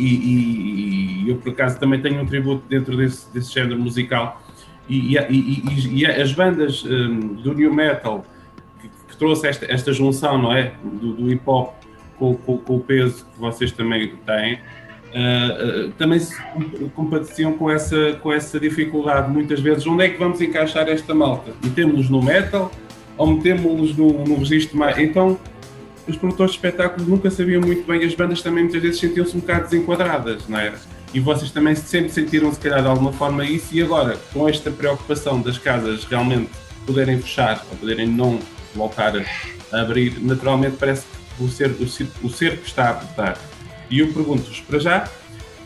[0.00, 4.40] e, e, e, eu por acaso também tenho um tributo dentro desse, desse género musical.
[4.88, 8.24] E, e as bandas um, do new metal
[8.80, 10.72] que, que trouxe esta, esta, junção não é?
[10.82, 11.74] Do, do hip hop
[12.18, 14.58] com, com, com, o peso que vocês também têm uh,
[15.86, 16.36] uh, também se
[16.96, 19.86] compadeciam com essa, com essa dificuldade muitas vezes.
[19.86, 21.52] Onde é que vamos encaixar esta malta?
[21.62, 22.72] Metemos-nos no metal
[23.16, 24.98] ou metemos-nos no, no registro mais?
[24.98, 25.38] Então
[26.08, 29.40] os produtores de espetáculos nunca sabiam muito bem, as bandas também muitas vezes sentiam-se um
[29.40, 30.78] bocado desenquadradas, não era?
[31.12, 34.70] E vocês também sempre sentiram, se calhar, de alguma forma isso, e agora, com esta
[34.70, 36.50] preocupação das casas realmente
[36.86, 38.38] poderem fechar ou poderem não
[38.74, 39.14] voltar
[39.72, 41.04] a abrir, naturalmente parece
[41.36, 41.84] que o cerco,
[42.22, 43.38] o cerco está a apertar.
[43.90, 45.08] E eu pergunto-vos, para já,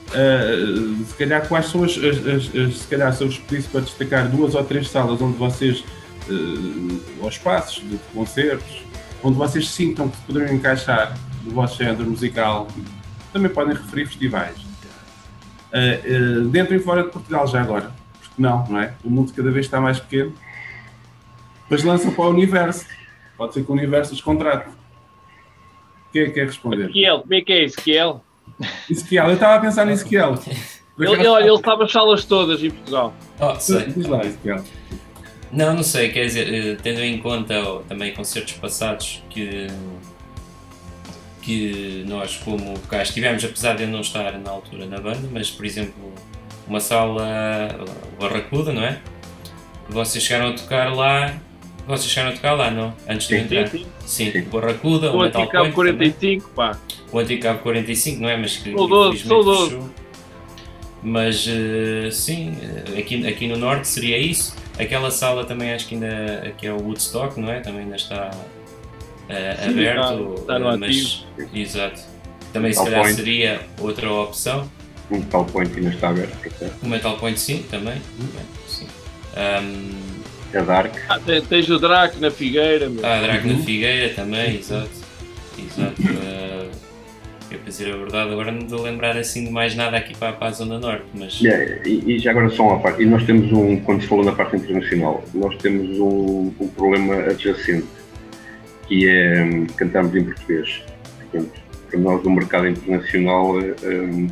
[0.08, 3.80] uh, se calhar, quais são as, as, as, as se calhar, são os pedidos para
[3.80, 5.80] destacar duas ou três salas onde vocês,
[6.28, 8.82] uh, ou espaços de concertos,
[9.24, 12.68] onde vocês sintam que poderiam encaixar no vosso género musical,
[13.32, 14.56] também podem referir festivais.
[15.72, 17.90] Uh, uh, dentro e fora de Portugal, já agora.
[18.20, 18.94] Porque não, não é?
[19.02, 20.32] O mundo cada vez está mais pequeno.
[21.62, 22.86] Depois lançam para o universo.
[23.36, 24.68] Pode ser que o universo os contrate.
[26.12, 26.84] Quem é que quer responder?
[26.84, 28.24] Ezequiel, como é que é Ezequiel?
[28.88, 30.38] Ezequiel, eu estava a pensar em Ezequiel.
[30.96, 33.12] Ele, olha, ele estava as salas todas em Portugal.
[33.40, 33.86] Oh, sei.
[33.86, 34.62] Diz lá, Ezequiel.
[35.54, 37.54] Não, não sei, quer dizer, eh, tendo em conta
[37.88, 39.68] também concertos passados que,
[41.42, 45.50] que nós, como cá estivemos, apesar de eu não estar na altura na banda, mas
[45.50, 46.12] por exemplo,
[46.66, 47.24] uma sala
[48.18, 49.00] Barracuda, não é?
[49.88, 51.38] Vocês chegaram a tocar lá,
[51.86, 52.92] vocês chegaram a tocar lá, não?
[53.08, 53.68] Antes de entrar?
[53.68, 54.32] Sim, sim.
[54.32, 54.42] sim.
[54.42, 56.72] Barracuda, o Anticabo 45, também.
[56.72, 56.80] pá.
[57.12, 58.36] O Anticabo 45, não é?
[58.36, 59.90] Mas que saudoso, saudoso.
[61.00, 64.56] Mas uh, sim, eh, aqui, aqui no Norte seria isso.
[64.78, 67.60] Aquela sala também acho que ainda que é o Woodstock, não é?
[67.60, 70.34] Também ainda está uh, Sim, aberto.
[70.34, 71.48] Está, está no mas, ativo.
[71.54, 72.00] Exato.
[72.52, 73.16] Também se calhar point.
[73.16, 74.70] seria outra opção.
[75.10, 76.36] O Metal Point ainda está aberto.
[76.82, 78.00] O Metal Point sim, também.
[78.66, 78.86] Sim.
[79.36, 80.94] Um, a Dark.
[81.08, 82.88] Ah, tens o Drac na Figueira.
[82.88, 83.04] Meu.
[83.04, 83.58] Ah, Drac uhum.
[83.58, 84.90] na Figueira também, exato.
[85.58, 86.02] Exato.
[87.54, 90.16] Eu para dizer a verdade, agora não estou a lembrar assim de mais nada aqui
[90.16, 91.40] para, para a Zona Norte, mas...
[91.40, 94.24] Yeah, e, e, já agora só uma parte, e nós temos um, quando se falou
[94.24, 97.86] na parte internacional, nós temos um, um problema adjacente,
[98.88, 100.82] que é um, cantarmos em português.
[101.30, 104.28] Portanto, para nós o mercado internacional, um,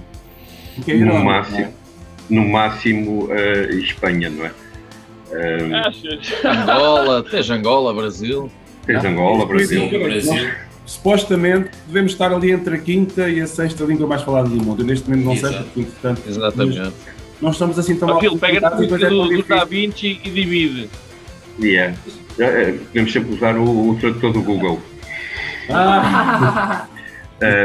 [0.89, 1.73] é no, máximo, é?
[2.29, 4.53] no máximo uh, Espanha, não é?
[5.31, 8.51] Um, Angola, tens Angola, Brasil.
[8.85, 9.89] Tens Angola, Brasil.
[9.89, 14.57] Brasil supostamente devemos estar ali entre a quinta e a sexta língua mais falada do
[14.57, 14.83] mundo.
[14.83, 15.55] Eu neste momento não Exato.
[15.55, 16.23] sei, porque portanto.
[16.27, 16.93] Exatamente.
[17.41, 18.19] Não estamos assim tão mal.
[18.19, 20.89] Aquilo, pega no do, é do Da Vinci e divide.
[21.61, 21.97] Yeah.
[22.39, 24.81] É, podemos sempre usar o, o tradutor do Google.
[25.69, 26.87] Ah.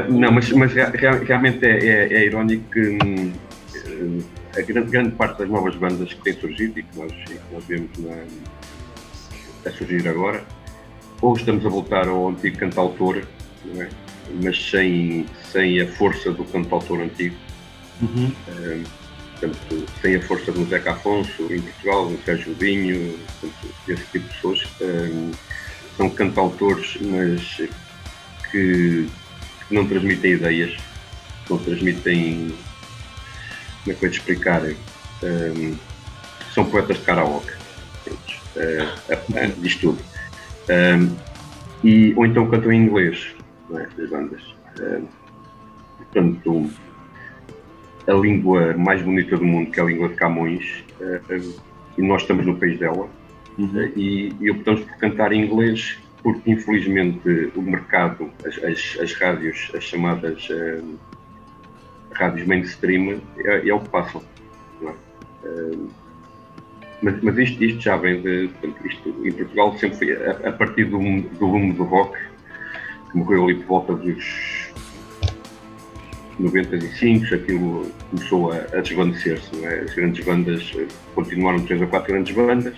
[0.08, 4.24] uh, não, mas, mas realmente é, é, é irónico que uh,
[4.58, 7.54] a grande, grande, parte das novas bandas que têm surgido e que nós, e que
[7.54, 10.44] nós vemos na, a surgir agora
[11.22, 13.24] ou estamos a voltar ao antigo cantautor,
[13.76, 13.90] é?
[14.42, 17.36] mas sem, sem a força do cantautor antigo.
[18.02, 18.32] Uhum.
[19.32, 24.28] portanto, sem a força do Zeca Afonso em Portugal, do Sérgio Vinho, portanto, esse tipo
[24.28, 24.68] de pessoas.
[24.82, 25.32] Um,
[25.98, 27.42] são cantautores, mas
[28.52, 29.10] que,
[29.68, 30.78] que, não transmitem ideias,
[31.50, 32.56] não transmitem.
[33.84, 34.62] Como é que eu te explicar?
[35.24, 35.76] Um,
[36.54, 37.52] são poetas de karaoke.
[38.08, 40.00] Uh, diz tudo.
[40.70, 41.16] Um,
[41.84, 43.36] e, ou então cantam em inglês,
[43.70, 43.88] não é?
[43.98, 44.42] as bandas.
[44.80, 45.08] Um,
[45.98, 46.70] portanto,
[48.08, 51.64] a língua mais bonita do mundo, que é a língua de Camões, uh,
[51.98, 53.08] e nós estamos no país dela,
[53.58, 53.92] uhum.
[53.96, 59.72] e, e optamos por cantar em inglês porque infelizmente o mercado, as, as, as rádios,
[59.74, 61.00] as chamadas uh,
[62.12, 64.22] rádios mainstream, é, é, o que passam.
[64.82, 65.48] É?
[65.48, 65.90] Uh,
[67.02, 68.50] mas, mas isto, isto, já vem de.
[68.86, 72.18] Isto, em Portugal sempre foi a, a partir do, do lume do rock,
[73.12, 74.68] que morreu ali por volta dos
[76.40, 79.66] 95, aquilo começou a, a desvanecer-se.
[79.66, 79.82] É?
[79.82, 82.78] As grandes bandas eh, continuaram três ou quatro grandes bandas.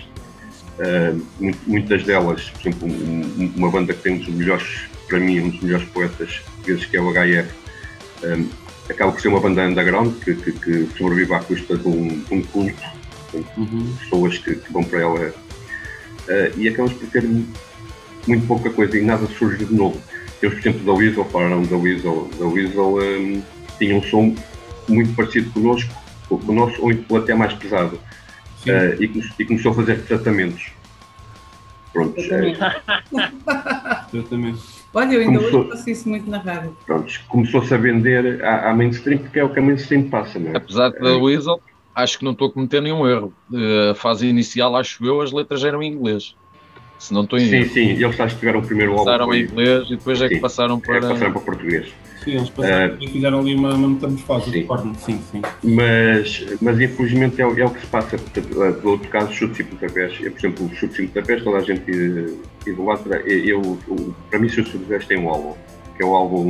[0.80, 5.42] Uh, muitas delas, por exemplo, um, uma banda que tem um dos melhores, para mim,
[5.42, 7.54] um dos melhores poetas que é o HF,
[8.24, 8.50] um,
[8.90, 12.34] acaba por ser uma banda underground que, que, que sobrevive à custa de um, de
[12.34, 12.82] um culto,
[13.34, 13.96] uhum.
[14.00, 15.34] pessoas que, que, vão para ela uh,
[16.58, 17.24] e acabamos por ter
[18.28, 20.02] muito pouca coisa e nada surge de novo.
[20.39, 22.30] Temos, por exemplo, da Weasel, falaram da Weasel.
[22.39, 23.42] Da Weasel um,
[23.78, 24.36] tinha um som
[24.88, 25.94] muito parecido connosco,
[26.28, 28.00] com o nosso, ou até mais pesado.
[28.65, 30.72] Uh, e, e, começou a fazer tratamentos.
[31.94, 32.20] Pronto.
[34.13, 34.80] Exatamente.
[34.94, 36.76] Olha, eu ainda começou, hoje faço isso muito na rádio.
[36.86, 40.52] Pronto, começou-se a vender à, à mainstream, porque é o que a mainstream passa, não
[40.52, 40.58] é?
[40.58, 41.62] Apesar da Weasel,
[42.04, 43.34] acho que não estou a cometer nenhum erro.
[43.52, 46.36] Uh, a fase inicial, acho eu, as letras eram em inglês.
[47.00, 49.06] Se não estou em Sim, sim, eles acho que tiveram o primeiro álbum.
[49.06, 50.98] Passaram em inglês e depois é que passaram para.
[50.98, 51.88] É que passaram para português.
[52.24, 54.68] Sim, eles passaram uh, e fizeram ali uma, uma metamorfose, sim.
[54.98, 55.42] sim, sim.
[55.64, 58.18] Mas, mas infelizmente é, é o que se passa.
[58.18, 60.14] Portanto, do outro caso, chutes e pontapés.
[60.20, 63.22] Eu, por exemplo, chutes e pontapés, toda a gente idolatra.
[63.26, 65.54] Eu, eu, para mim, chutes e pontapés tem um álbum,
[65.96, 66.44] que é o álbum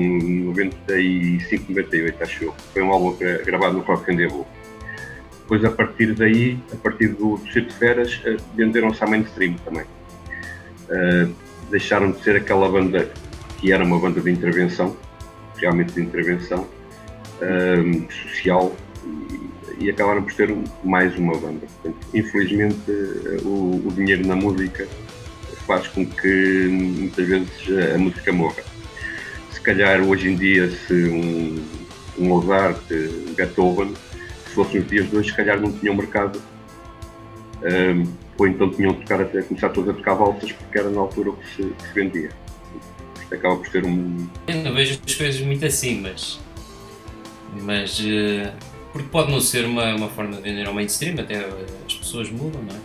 [0.55, 2.55] 95, 98, acho eu.
[2.73, 4.47] Foi um álbum gravado no Rock Rendezvous.
[5.49, 9.83] Depois, a partir daí, a partir do, do de Feras, uh, venderam-se à mainstream também
[10.89, 11.33] uh,
[11.71, 13.09] deixaram de ser aquela banda
[13.57, 14.95] que era uma banda de intervenção,
[15.57, 16.67] realmente de intervenção
[17.41, 18.75] uh, social,
[19.79, 21.65] e, e, acabaram por ser mais uma banda.
[21.81, 24.87] Portanto, infelizmente, uh, o, o, dinheiro na música
[25.65, 27.49] faz com que muitas vezes
[27.95, 28.63] a música morra.
[29.51, 31.63] Se calhar hoje em dia, se um,
[32.19, 32.83] um Mozart,
[33.35, 33.93] Beethoven,
[34.49, 36.41] se fossem os dias de hoje, se calhar não tinham mercado
[38.37, 41.31] ou então tinham de tocar até começar todos a tocar valsas porque era na altura
[41.33, 42.29] que se, que se vendia.
[43.21, 44.27] Isto acaba por ser um.
[44.47, 46.39] Eu não vejo as coisas muito assim, mas.
[47.61, 47.99] Mas.
[47.99, 48.51] Uh,
[48.93, 51.45] porque pode não ser uma, uma forma de vender ao mainstream, até
[51.85, 52.79] as pessoas mudam, não é?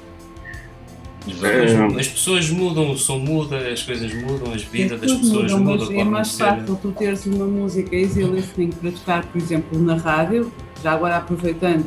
[1.26, 5.52] As pessoas, as pessoas mudam, o som muda, as coisas mudam, as vidas das pessoas
[5.52, 5.86] mudam.
[5.86, 9.96] Mas é mais fácil tu teres uma música easy listening para tocar, por exemplo, na
[9.96, 10.52] rádio.
[10.82, 11.86] Já agora aproveitando,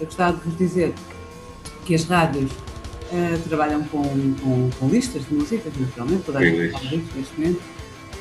[0.00, 0.94] eu gostava de vos dizer
[1.84, 6.72] que as rádios uh, trabalham com, com, com, listas de músicas, naturalmente, toda a gente
[6.72, 7.62] fala neste momento,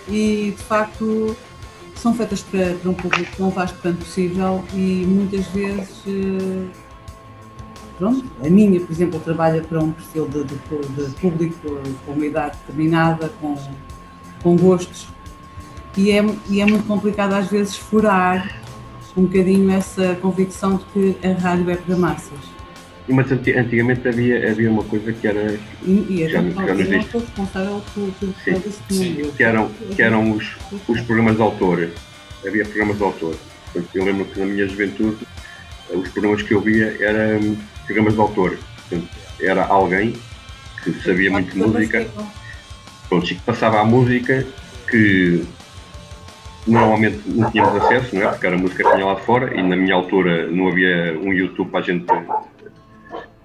[0.10, 1.36] e de facto
[1.96, 6.68] são feitas para, para um público tão vasto quanto possível e muitas vezes, uh,
[8.02, 11.56] pronto, a minha, por exemplo, trabalha para um perfil de, de, de público
[12.04, 13.56] com uma idade determinada, com,
[14.42, 15.08] com gostos,
[15.96, 18.60] e é, e é muito complicado às vezes furar
[19.16, 22.40] um bocadinho essa convicção de que a rádio é para massas.
[23.08, 25.60] Mas antigamente havia, havia uma coisa que era.
[25.84, 27.18] E, e já, já nos existe.
[27.18, 30.56] responsável por, por sim, sim, que eram, que eram os,
[30.88, 31.90] os programas de autor.
[32.48, 33.36] Havia programas de autor.
[33.66, 35.18] Portanto, eu lembro que na minha juventude
[35.94, 37.58] os programas que eu via eram
[37.92, 38.58] programas de autor.
[38.90, 40.14] Portanto, era alguém
[40.84, 42.08] que sabia muito de música,
[43.10, 44.46] pronto, que passava a música
[44.90, 45.46] que
[46.66, 48.28] normalmente não tínhamos acesso, não é?
[48.30, 51.34] porque era a música que tinha lá fora e na minha altura não havia um
[51.34, 52.06] YouTube para a gente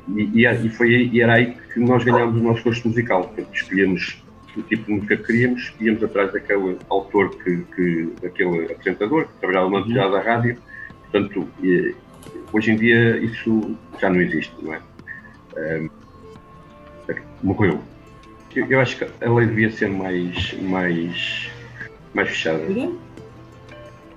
[0.09, 3.25] e, e, foi, e era aí que nós ganhámos o nosso gosto musical.
[3.25, 4.23] Portanto, escolhemos
[4.57, 9.35] o tipo de música que queríamos, íamos atrás daquele autor, que, que daquele apresentador, que
[9.41, 10.59] trabalhava numa determinada rádio.
[11.11, 11.95] Portanto, e,
[12.57, 14.81] hoje em dia isso já não existe, não é?
[15.57, 15.91] Um,
[17.43, 17.81] morreu.
[18.55, 21.51] Eu, eu, acho que a lei devia ser mais, mais,
[22.15, 22.63] mais fechada.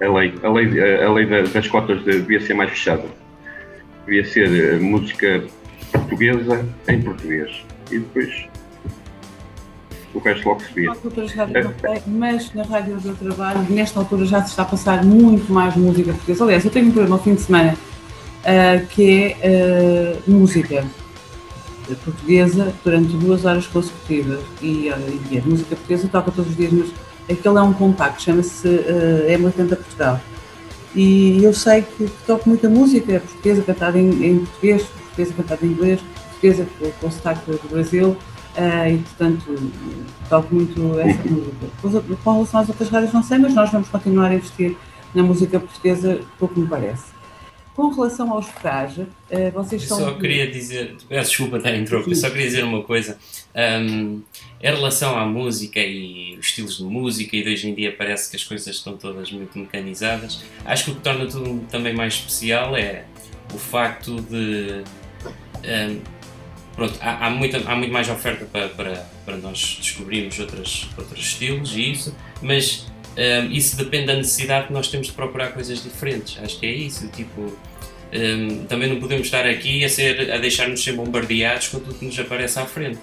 [0.01, 3.03] A lei, a lei, a lei das cotas devia ser mais fechada.
[4.05, 5.43] Devia ser eh, música
[5.91, 7.65] portuguesa em português.
[7.91, 8.47] E depois
[10.13, 10.93] o resto logo se via.
[12.07, 16.13] Mas na rádio do trabalho, nesta altura já se está a passar muito mais música
[16.13, 16.45] portuguesa.
[16.45, 17.75] Aliás, eu tenho um programa ao fim de semana
[18.39, 20.85] uh, que é uh, música
[21.95, 24.39] portuguesa durante duas horas consecutivas.
[24.61, 24.89] E,
[25.31, 26.89] e, a música portuguesa toca todos os dias, mas
[27.29, 30.21] aquele é um compacto, chama-se uh, M80 Portugal.
[30.95, 35.65] E eu sei que, que toco muita música portuguesa cantada em, em português, portuguesa cantada
[35.65, 36.67] em inglês, portuguesa
[36.99, 39.71] com sotaque do Brasil, uh, e portanto
[40.27, 42.17] toco muito essa música.
[42.23, 44.75] Com relação às outras rádios não sei, mas nós vamos continuar a investir
[45.13, 47.18] na música portuguesa, pouco me parece.
[47.79, 49.99] Com relação aos focage, uh, vocês são.
[49.99, 53.17] Só queria dizer, peço desculpa estar em troco, só queria dizer uma coisa.
[53.55, 54.21] Um,
[54.61, 58.29] em relação à música e os estilos de música, e de hoje em dia parece
[58.29, 62.15] que as coisas estão todas muito mecanizadas, acho que o que torna tudo também mais
[62.15, 63.05] especial é
[63.53, 64.83] o facto de.
[65.63, 66.01] Um,
[66.75, 71.17] pronto, há, há, muita, há muito mais oferta para, para, para nós descobrirmos outras, outros
[71.17, 75.81] estilos e isso, mas um, isso depende da necessidade que nós temos de procurar coisas
[75.81, 76.37] diferentes.
[76.43, 77.07] Acho que é isso.
[77.07, 77.57] Tipo,
[78.11, 82.05] um, também não podemos estar aqui a, ser, a deixar-nos ser bombardeados com tudo que
[82.05, 82.99] nos aparece à frente.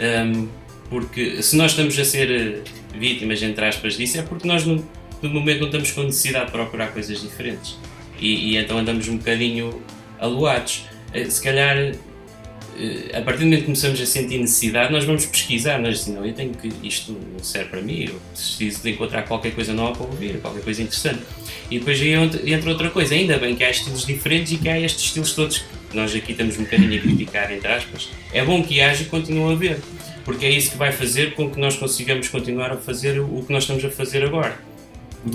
[0.00, 0.48] Um,
[0.88, 2.62] porque se nós estamos a ser eh,
[2.98, 4.82] vítimas, entre aspas, disso, é porque nós, no,
[5.20, 7.76] no momento, não estamos com necessidade de procurar coisas diferentes.
[8.18, 9.82] E, e então andamos um bocadinho
[10.18, 10.86] aluados.
[11.12, 11.92] Eh, se calhar
[13.12, 16.24] a partir do momento que começamos a sentir necessidade, nós vamos pesquisar, nós assim, não,
[16.24, 19.96] eu tenho que, isto não serve para mim, eu preciso de encontrar qualquer coisa nova
[19.96, 21.20] para ouvir, qualquer coisa interessante.
[21.70, 24.78] E depois aí entra outra coisa, ainda bem que há estilos diferentes e que há
[24.80, 25.58] estes estilos todos
[25.90, 28.10] que nós aqui estamos um bocadinho a criticar, entre aspas.
[28.32, 29.80] É bom que haja e continue a haver,
[30.24, 33.52] porque é isso que vai fazer com que nós consigamos continuar a fazer o que
[33.52, 34.56] nós estamos a fazer agora.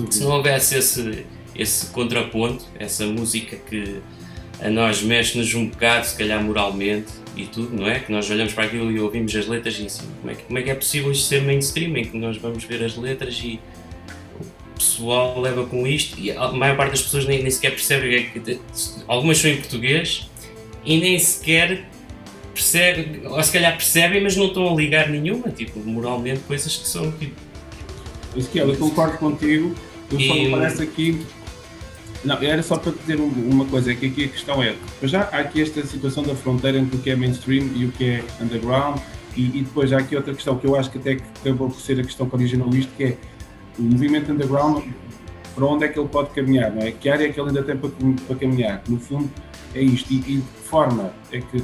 [0.10, 1.26] Se não houvesse esse,
[1.56, 3.98] esse contraponto, essa música que
[4.62, 7.99] a nós mexe-nos um bocado, se calhar moralmente, e tudo, não é?
[7.99, 10.59] Que nós olhamos para aquilo e ouvimos as letras e assim, como é que, como
[10.59, 13.59] é, que é possível isto ser mainstream, em que nós vamos ver as letras e
[14.39, 18.15] o pessoal leva com isto e a maior parte das pessoas nem, nem sequer percebe,
[18.15, 18.59] é que,
[19.07, 20.29] algumas são em português
[20.86, 21.89] e nem sequer
[22.53, 26.88] percebem, ou se calhar percebem, mas não estão a ligar nenhuma, tipo, moralmente coisas que
[26.88, 27.36] são tipo...
[28.36, 29.75] Isso que eu concordo contigo,
[30.11, 30.27] eu e...
[30.27, 31.21] só me parece aqui
[32.24, 35.39] não, era só para dizer uma coisa, é que aqui a questão é, já há
[35.39, 38.99] aqui esta situação da fronteira entre o que é mainstream e o que é underground,
[39.36, 41.80] e, e depois há aqui outra questão que eu acho que até que acabou por
[41.82, 43.17] ser a questão que originou isto, que é
[43.78, 44.84] o movimento underground,
[45.55, 46.91] para onde é que ele pode caminhar, não é?
[46.91, 47.89] Que área é que ele ainda tem para,
[48.28, 48.82] para caminhar?
[48.88, 49.30] No fundo,
[49.76, 50.11] é isto.
[50.11, 51.63] E, e de que forma é que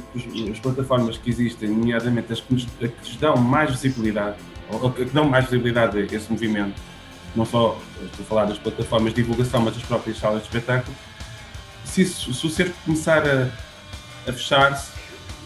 [0.50, 4.36] as plataformas que existem, nomeadamente as que nos, que dão mais visibilidade,
[4.70, 6.80] ou que dão mais visibilidade a esse movimento,
[7.34, 10.94] não só estou a falar das plataformas de divulgação, mas das próprias salas de espetáculo,
[11.84, 13.48] se, isso, se o cerco começar a,
[14.28, 14.90] a fechar-se,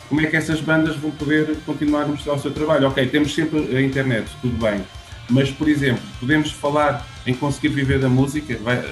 [0.09, 2.89] como é que essas bandas vão poder continuar a mostrar o seu trabalho?
[2.89, 4.85] Ok, temos sempre a internet, tudo bem,
[5.29, 8.57] mas, por exemplo, podemos falar em conseguir viver da música?
[8.63, 8.83] Vai,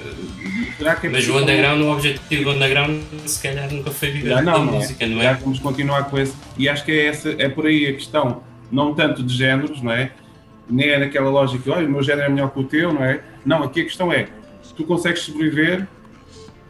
[0.78, 4.30] será que é mas o underground, o objetivo do underground, se calhar nunca foi viver
[4.36, 5.08] não, da não música, é.
[5.08, 5.24] não é?
[5.24, 8.42] Já vamos continuar com esse, e acho que é, essa, é por aí a questão,
[8.70, 10.12] não tanto de géneros, não é?
[10.68, 13.22] Nem é naquela lógica, olha, o meu género é melhor que o teu, não é?
[13.44, 14.28] Não, aqui a questão é,
[14.62, 15.86] se tu consegues sobreviver,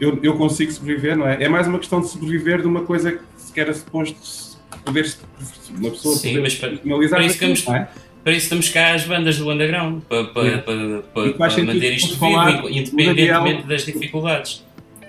[0.00, 1.42] eu, eu consigo sobreviver, não é?
[1.42, 4.52] É mais uma questão de sobreviver de uma coisa que se quer suposto
[4.84, 5.06] poder
[5.70, 7.88] uma pessoa Sim, poder mas para, para, isso aquilo, é?
[8.24, 12.18] para isso estamos cá as bandas do underground, para, para, para, para, para manter isto
[12.18, 14.64] vivo, independentemente das dificuldades.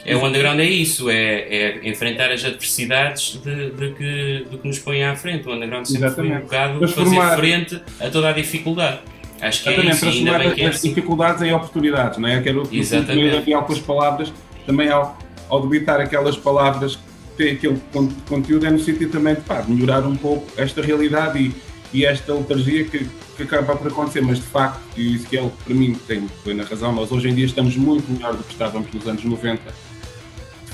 [0.06, 4.68] É, o underground é isso, é, é enfrentar as adversidades de, de, que, de que
[4.68, 5.48] nos põe à frente.
[5.48, 6.34] O underground sempre Exatamente.
[6.34, 7.30] foi um bocado transformar...
[7.30, 9.00] fazer frente a toda a dificuldade.
[9.42, 10.90] Acho que é Exatamente, é isso, transformar as, é assim.
[10.90, 12.42] dificuldades em oportunidades, não é?
[12.42, 13.54] Quero Exatamente.
[13.54, 14.34] algumas palavras,
[14.66, 15.18] também ao,
[15.50, 17.80] ao debitar aquelas palavras que têm aquele
[18.28, 21.54] conteúdo, é no sentido também de, pá, melhorar um pouco esta realidade e,
[21.94, 25.52] e esta letargia que, que acaba por acontecer, mas de facto, e isso que ele,
[25.64, 28.92] para mim, tem plena razão, nós hoje em dia estamos muito melhor do que estávamos
[28.94, 29.62] nos anos 90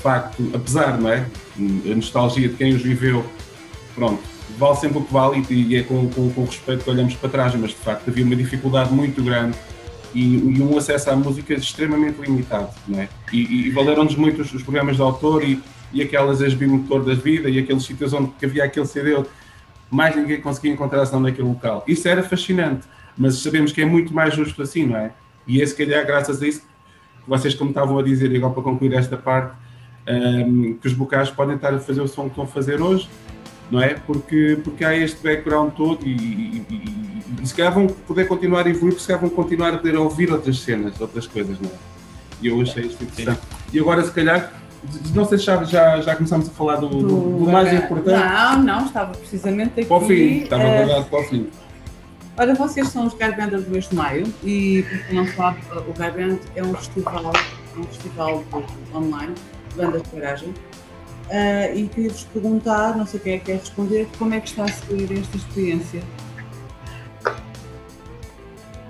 [0.00, 1.26] facto, apesar, não é?
[1.58, 3.24] A nostalgia de quem os viveu,
[3.94, 4.22] pronto,
[4.58, 7.54] vale sempre o que vale e, é com, com, com respeito que olhamos para trás,
[7.54, 9.56] mas de facto havia uma dificuldade muito grande
[10.14, 13.08] e, e um acesso à música extremamente limitado, não é?
[13.32, 17.14] E, e valeram-nos muito os, os, programas de autor e, e aquelas as bimotor da
[17.14, 19.22] vida e aqueles sítios onde havia aquele CD,
[19.90, 21.84] mais ninguém conseguia encontrar senão naquele local.
[21.86, 22.86] Isso era fascinante,
[23.16, 25.12] mas sabemos que é muito mais justo assim, não é?
[25.46, 26.62] E é se calhar graças a isso,
[27.26, 29.54] vocês como estavam a dizer, igual para concluir esta parte,
[30.10, 33.08] um, que os bocais podem estar a fazer o som que estão a fazer hoje,
[33.70, 33.94] não é?
[33.94, 38.66] Porque, porque há este background todo e, e, e, e se calhar vão poder continuar
[38.66, 41.70] a evoluir, porque se calhar vão continuar a poder ouvir outras cenas, outras coisas, não
[41.70, 41.74] é?
[42.42, 43.40] E eu achei isto interessante.
[43.72, 44.52] E agora, se calhar,
[45.14, 48.18] não sei se já, já, já começámos a falar do, do, do, mais importante.
[48.18, 49.84] Não, não, estava precisamente aqui.
[49.84, 51.50] Para o fim, estava uh, guardado para o fim.
[52.38, 56.62] Ora, vocês são os Garbender do mês de maio e, não falar, o Garband é
[56.62, 57.32] um festival,
[57.76, 58.42] um festival
[58.94, 59.34] online
[59.74, 60.54] bandas de garagem,
[61.30, 64.64] Uh, e queria-vos perguntar, não sei quem é que quer responder, como é que está
[64.64, 66.02] a seguir esta experiência?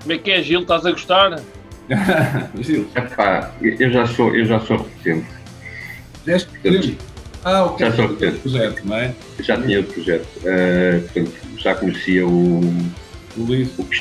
[0.00, 0.62] Como é que é, Gil?
[0.62, 1.38] Estás a gostar?
[2.58, 2.88] Gil.
[2.96, 5.26] Epá, eu já sou, eu já sou repetente.
[6.26, 6.48] Já és
[7.44, 7.86] Ah, ok.
[7.86, 8.38] Já sou repetente.
[8.38, 9.14] projeto, não é?
[9.40, 10.28] Já tinha outro projeto.
[10.38, 12.60] Uh, portanto, já conhecia o,
[13.42, 13.78] o Luís.
[13.78, 13.94] O que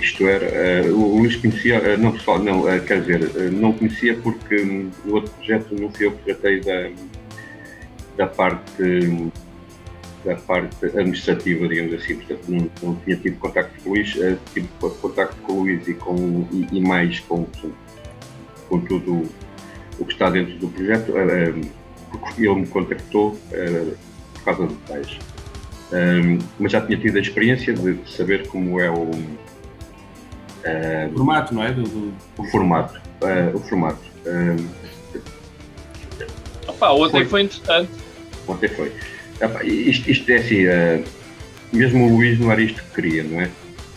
[0.00, 0.86] isto, o era.
[0.86, 5.14] Uh, o Luís conhecia, uh, não pessoal, não, quer dizer, não conhecia porque um, o
[5.14, 6.90] outro projeto não fui eu que tratei da,
[8.16, 8.82] da parte
[10.24, 14.38] da parte administrativa, digamos assim, portanto não, não tinha tido contacto com o Luís, uh,
[14.52, 17.46] tive contacto com o Luís e, com, e, e mais com,
[18.68, 19.28] com tudo
[19.98, 21.70] o que está dentro do projeto, uh,
[22.10, 23.96] porque ele me contactou uh,
[24.34, 25.18] por causa de detalhes.
[25.92, 31.62] Um, mas já tinha tido a experiência de saber como é o, o formato, não
[31.62, 31.72] é?
[31.72, 32.12] Do, do...
[32.36, 33.00] O formato.
[33.54, 34.00] o formato.
[34.26, 34.56] Um,
[36.68, 37.90] Opa, ontem foi, foi interessante.
[38.46, 38.92] Ontem foi.
[39.64, 41.04] Isto, isto é assim, uh,
[41.72, 43.50] mesmo o Luís não era isto que queria, não é?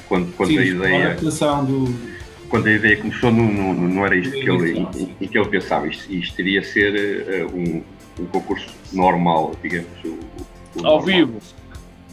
[0.07, 1.11] Quando, quando Sim, a ideia.
[1.11, 2.11] A do...
[2.49, 5.47] Quando a ideia começou, não, não, não era isto que ele, em, em, que ele
[5.47, 5.87] pensava.
[5.87, 7.83] Isto, isto iria ser uh, um,
[8.19, 9.89] um, concurso normal, digamos.
[10.03, 11.01] O, o ao normal.
[11.01, 11.39] vivo.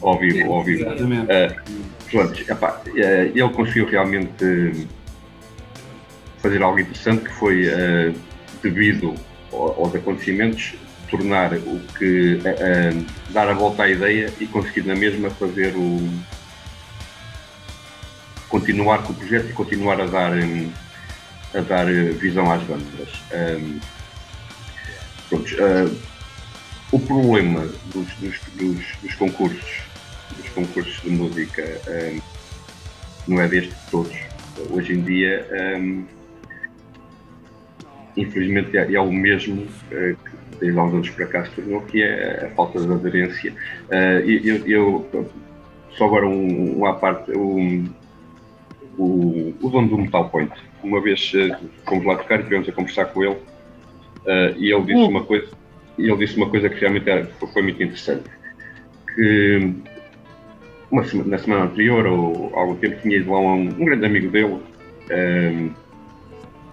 [0.02, 0.82] Ao vivo, ao vivo.
[0.82, 1.32] Exatamente.
[1.32, 4.88] Uh, pronto, epá, uh, ele conseguiu realmente
[6.38, 7.66] fazer algo interessante que foi
[8.62, 9.14] devido
[9.52, 10.74] aos acontecimentos
[11.10, 16.08] tornar o que uh, dar a volta à ideia e conseguir na mesma fazer o
[18.48, 20.70] continuar com o projeto e continuar a dar um,
[21.54, 23.08] a dar visão às bandas.
[23.32, 23.78] Um,
[25.28, 25.98] pronto, uh,
[26.90, 29.82] o problema dos, dos, dos, dos, concursos
[30.58, 32.20] concursos de música um,
[33.28, 34.16] não é deste de todos.
[34.70, 35.46] Hoje em dia
[35.78, 36.04] um,
[38.16, 41.80] infelizmente é, é o mesmo uh, que desde há uns anos para cá se tornou,
[41.82, 43.52] que é a falta de aderência.
[43.88, 45.30] Uh, eu, eu,
[45.96, 47.88] só agora um, à parte, um,
[48.96, 50.52] o, o dono do Metal Point,
[50.82, 51.56] uma vez uh,
[51.88, 55.48] fomos lá tocar e estivemos a conversar com ele uh, e ele disse uma coisa
[55.96, 58.22] ele disse uma coisa que realmente era, foi muito interessante
[59.12, 59.74] que
[60.90, 64.58] uma na semana anterior ou algum tempo tinha ido lá um, um grande amigo dele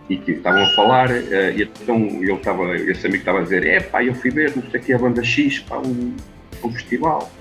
[0.09, 3.65] e que estavam a falar, uh, e então ele estava, esse amigo estava a dizer,
[3.65, 6.15] é pá, eu fui não sei aqui a banda X para um,
[6.63, 7.31] um festival.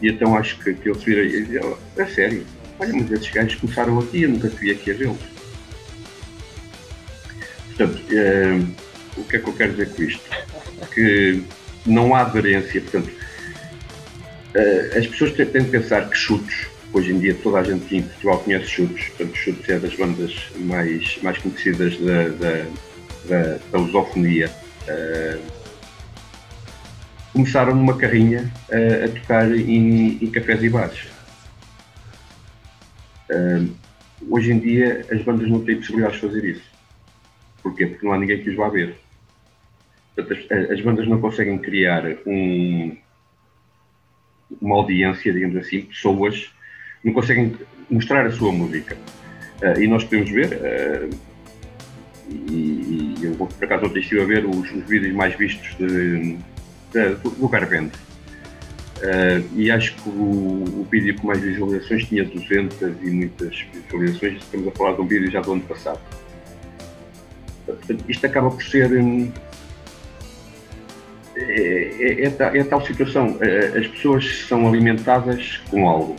[0.00, 1.60] E então acho que, que ele se vira e diz,
[1.96, 2.46] é sério,
[2.78, 5.18] olha, mas esses gajos começaram aqui, eu nunca fui aqui a vê-los.
[7.68, 10.30] Portanto, uh, o que é que eu quero dizer com isto?
[10.92, 11.42] Que
[11.86, 13.10] não há aderência, portanto,
[14.96, 18.38] as pessoas têm, de pensar que chutes hoje em dia toda a gente em Portugal
[18.38, 22.66] conhece Chutes, portanto Chutes é das bandas mais, mais conhecidas da, da,
[23.28, 24.48] da, da lusofonia.
[24.88, 25.42] Uh,
[27.32, 31.08] começaram numa carrinha uh, a tocar em, em cafés e bares.
[33.28, 33.74] Uh,
[34.30, 36.74] hoje em dia as bandas não têm possibilidade de fazer isso.
[37.60, 37.86] Porquê?
[37.86, 38.94] Porque não há ninguém que os vá ver.
[40.14, 42.96] Portanto, as, as bandas não conseguem criar um,
[44.60, 46.52] uma audiência, digamos assim, pessoas
[47.02, 47.54] não conseguem
[47.90, 48.96] mostrar a sua música.
[49.62, 51.10] Uh, e nós podemos ver, uh,
[52.28, 56.36] e, e, eu por acaso ontem estive a ver os, os vídeos mais vistos de,
[56.92, 57.46] de, do, do.
[57.46, 64.42] Uh, e acho que o, o, vídeo com mais visualizações tinha 200 e muitas visualizações.
[64.42, 66.00] Estamos a falar de um vídeo já do ano passado.
[67.66, 68.92] Portanto, isto acaba por ser.
[68.92, 69.30] Um,
[71.36, 72.30] é, é, é,
[72.64, 73.38] tal, é situação.
[73.76, 76.16] As pessoas são alimentadas com algo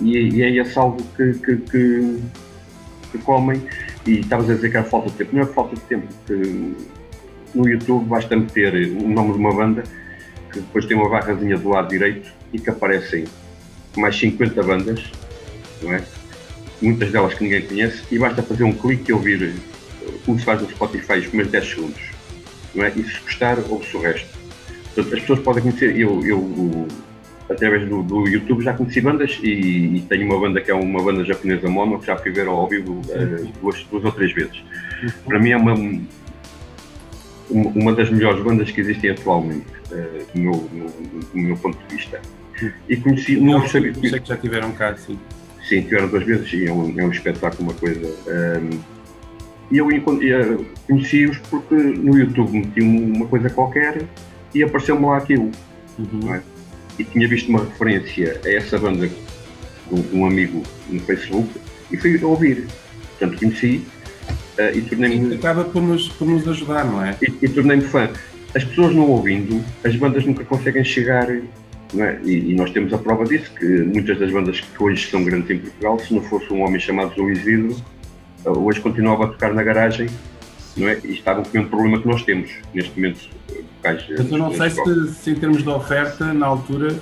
[0.00, 2.18] e, e é esse algo que, que, que,
[3.10, 3.62] que comem.
[4.06, 5.36] E estavas a dizer que era falta de tempo.
[5.36, 6.72] Não é falta de tempo, porque
[7.54, 9.82] no YouTube basta meter o nome de uma banda,
[10.52, 13.24] que depois tem uma barrazinha do lado direito e que aparecem
[13.96, 15.12] mais 50 bandas,
[15.82, 16.02] não é?
[16.80, 19.54] muitas delas que ninguém conhece, e basta fazer um clique e ouvir,
[20.26, 22.02] como se faz no Spotify, os primeiros 10 segundos.
[22.74, 22.92] Não é?
[22.96, 24.41] E se gostar, ouve-se o resto.
[24.94, 26.86] Portanto, as pessoas podem conhecer, eu, eu
[27.48, 31.02] através do, do, YouTube já conheci bandas e, e, tenho uma banda que é uma
[31.02, 34.56] banda japonesa mono que já fui ver ao vivo uh, duas, duas ou três vezes.
[35.02, 35.10] Uhum.
[35.26, 35.74] Para mim é uma,
[37.50, 41.96] uma das melhores bandas que existem atualmente, uh, do, meu, no, do, meu ponto de
[41.96, 42.20] vista.
[42.88, 43.94] E conheci, não, não sabia.
[43.94, 45.18] Sei que já tiveram cá, sim.
[45.68, 48.06] Sim, tiveram duas vezes e é um, é um espetáculo, uma coisa.
[48.60, 48.78] Um,
[49.70, 49.88] e eu
[50.86, 54.06] conheci-os porque no YouTube meti uma coisa qualquer
[54.54, 55.50] e apareceu-me lá aquilo.
[55.98, 56.34] Uhum.
[56.34, 56.42] É?
[56.98, 61.48] e tinha visto uma referência a essa banda de um amigo no Facebook
[61.90, 62.66] e fui ouvir.
[63.18, 63.84] Portanto, conheci
[64.58, 65.34] uh, e tornei-me.
[65.34, 67.16] Acaba por nos, por nos ajudar, não é?
[67.22, 68.08] E, e tornei-me fã.
[68.54, 71.30] as pessoas não ouvindo, as bandas nunca conseguem chegar.
[71.30, 72.18] É?
[72.24, 75.50] E, e, nós temos a prova disso, que muitas das bandas que hoje são grandes
[75.50, 77.76] em Portugal, se não fosse um homem chamado Luís Vidro,
[78.46, 80.08] hoje continuava a tocar na garagem
[80.74, 80.98] não é?
[81.04, 83.28] e estavam com o mesmo problema que nós temos neste momento.
[83.82, 86.96] Mas eu não sei se, se, em termos de oferta, na altura,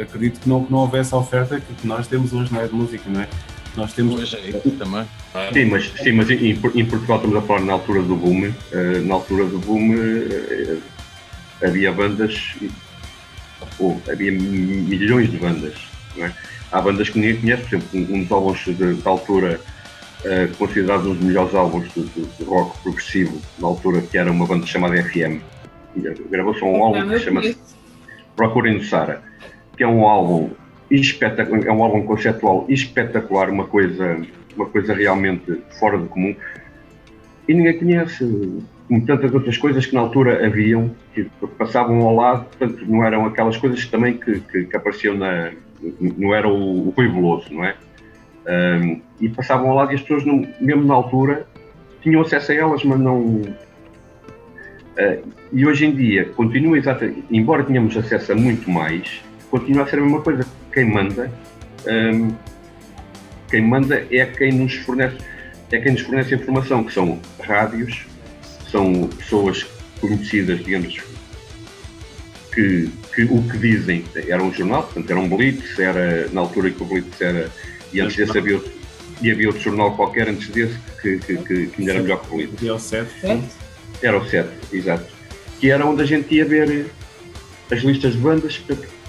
[0.00, 2.74] acredito que não, que não houvesse a oferta que nós temos hoje na é, de
[2.74, 3.28] música, não é?
[3.76, 4.20] Nós temos.
[4.20, 5.04] Hoje é também.
[5.52, 8.46] Sim, mas, sim, mas em, em, Portugal estamos a falar na altura do boom.
[8.46, 10.82] Uh, na altura do boom uh,
[11.62, 12.54] havia bandas,
[13.78, 15.74] ou havia milhões de bandas.
[16.16, 16.32] É?
[16.72, 18.64] Há bandas que ninguém conhece, por exemplo, um dos álbuns
[19.02, 19.60] da altura
[20.24, 24.30] uh, considerados um dos melhores álbuns de, de, de, rock progressivo, na altura, que era
[24.30, 25.40] uma banda chamada FM.
[26.30, 27.56] Gravou só um álbum que chama-se
[28.36, 29.22] Procurem Sara,
[29.76, 30.50] que é um álbum
[30.90, 34.20] espetacular, é um álbum conceptual espetacular, uma coisa,
[34.56, 36.34] uma coisa realmente fora do comum.
[37.46, 38.24] E ninguém conhece,
[38.86, 41.24] como tantas outras coisas que na altura haviam, que
[41.58, 45.52] passavam ao lado, portanto, não eram aquelas coisas também que, que, que apareciam na.
[46.00, 47.74] Não era o, o Rui Veloso, não é?
[48.48, 51.46] Um, e passavam ao lado e as pessoas, não, mesmo na altura,
[52.02, 53.42] tinham acesso a elas, mas não.
[54.98, 55.22] Uh,
[55.52, 59.98] e hoje em dia, continua exatamente, embora tenhamos acesso a muito mais, continua a ser
[59.98, 60.44] a mesma coisa.
[60.72, 61.30] Quem manda,
[61.86, 62.34] um,
[63.48, 65.16] quem manda é quem nos fornece,
[65.70, 68.06] é quem nos fornece informação, que são rádios,
[68.70, 69.64] são pessoas
[70.00, 71.00] conhecidas, digamos,
[72.52, 74.04] que, que o que dizem.
[74.26, 77.50] Era um jornal, portanto era um Blitz, era na altura que o Blitz era,
[77.92, 78.72] e antes desse havia outro,
[79.22, 82.34] e havia outro jornal qualquer antes desse que, que, que, que ainda era melhor que
[82.34, 82.60] o Blitz.
[84.02, 84.36] Era o 7.
[84.36, 85.06] Era o 7, exato.
[85.60, 86.90] Que era onde a gente ia ver
[87.70, 88.60] as listas de bandas.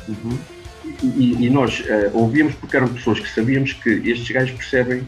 [0.07, 0.37] Uhum
[1.03, 5.05] e, e nós uh, ouvíamos porque eram pessoas que sabíamos que estes gajos percebem,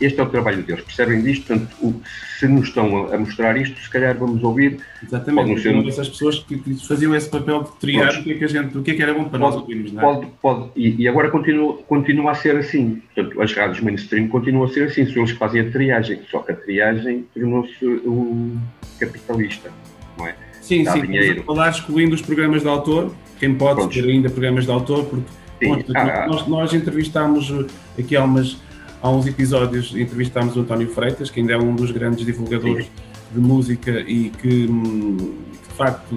[0.00, 2.00] este é o trabalho deles, percebem disto, portanto, o,
[2.38, 4.78] se nos estão a, a, mostrar isto, se calhar vamos ouvir.
[5.02, 5.88] Exatamente, ser...
[5.88, 8.78] essas pessoas que, que, faziam esse papel de triar o que, é que a gente,
[8.78, 10.04] o que, é que era bom para pode, nós ouvirmos, não é?
[10.04, 14.64] Pode, pode, e, e, agora continua, continua a ser assim, portanto, as rádios mainstream continuam
[14.64, 18.58] a ser assim, são eles que fazem a triagem, só que a triagem tornou-se um
[18.98, 19.70] capitalista,
[20.18, 20.34] não é?
[20.60, 21.42] Sim, Dá sim, dinheiro.
[21.44, 23.92] falar excluindo os programas de autor, quem pode Pronto.
[23.92, 25.24] ter ainda programas de autor, porque
[25.60, 27.52] Sim, ah, nós, nós entrevistámos
[27.98, 28.56] aqui há, umas,
[29.02, 32.92] há uns episódios, entrevistámos o António Freitas, que ainda é um dos grandes divulgadores Sim.
[33.34, 36.14] de música e que, de facto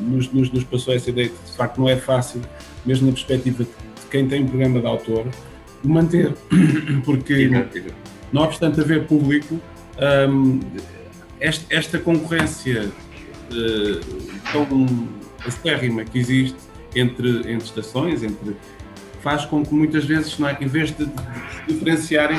[0.00, 2.40] nos, nos, nos, passou essa ideia que de facto não é fácil,
[2.84, 3.70] mesmo na perspectiva de
[4.10, 5.26] quem tem um programa de autor,
[5.82, 6.34] manter,
[7.04, 7.48] porque
[8.32, 9.60] não obstante haver público,
[10.28, 10.60] um,
[11.40, 12.90] esta, esta concorrência
[13.50, 15.08] uh, tão
[15.46, 16.56] acérrima que existe
[16.94, 18.56] entre, entre estações, entre
[19.24, 21.08] faz com que muitas vezes, não é, em vez de,
[21.66, 22.36] diferenciarem,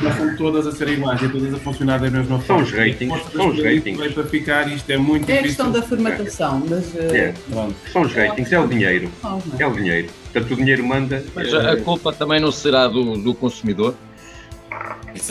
[0.00, 2.64] não são todas a serem iguais e todas a funcionar da mesma forma.
[2.64, 4.12] São os ratings, são os ratings.
[4.14, 6.94] Para ficar, isto é muito É a questão da formatação, mas...
[6.94, 7.34] É.
[7.50, 9.10] Uh, são os ratings, é o dinheiro,
[9.58, 10.08] é o dinheiro.
[10.32, 11.24] Portanto, o dinheiro manda...
[11.34, 13.96] Mas a culpa também não será do, do consumidor?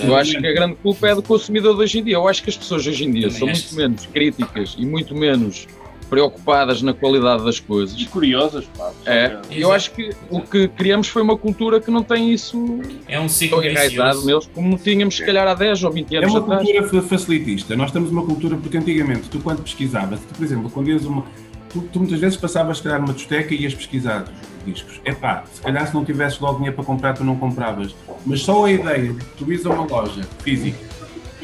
[0.04, 2.16] Eu acho que a grande culpa é do consumidor de hoje em dia.
[2.16, 5.68] Eu acho que as pessoas hoje em dia são muito menos críticas e muito menos
[6.10, 8.00] preocupadas na qualidade das coisas.
[8.00, 8.92] E curiosas, pá.
[9.06, 13.20] É, eu acho que o que criamos foi uma cultura que não tem isso é
[13.20, 16.36] um ciclo enraizado neles, como tínhamos se calhar há 10 ou 20 anos atrás.
[16.36, 16.80] É uma atrás.
[16.80, 17.76] cultura facilitista.
[17.76, 21.24] Nós temos uma cultura, porque antigamente, tu quando pesquisavas, tu, por exemplo, quando ias uma.
[21.70, 24.26] Tu, tu, muitas vezes passavas, se calhar, numa discoteca e ias pesquisar
[24.66, 25.02] discos.
[25.04, 27.94] É pá, se calhar se não tivesses logo dinheiro para comprar, tu não compravas.
[28.26, 30.87] Mas só a ideia de tu ires a uma loja física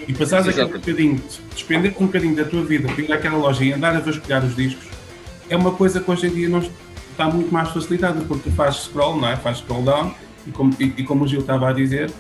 [0.08, 1.22] e passares aquele bocadinho,
[1.54, 4.56] despender um bocadinho da tua vida para ir àquela loja e andar a vasculhar os
[4.56, 4.88] discos,
[5.50, 6.60] é uma coisa que hoje em dia não
[7.12, 9.36] está muito mais facilitada, porque tu fazes scroll, não é?
[9.36, 10.14] Fazes scroll down,
[10.48, 12.12] e como, e, e como o Gil estava a dizer,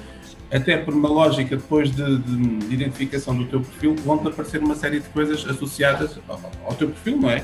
[0.51, 4.75] até por uma lógica depois de, de, de identificação do teu perfil, vão-te aparecer uma
[4.75, 7.43] série de coisas associadas ao, ao teu perfil, não é?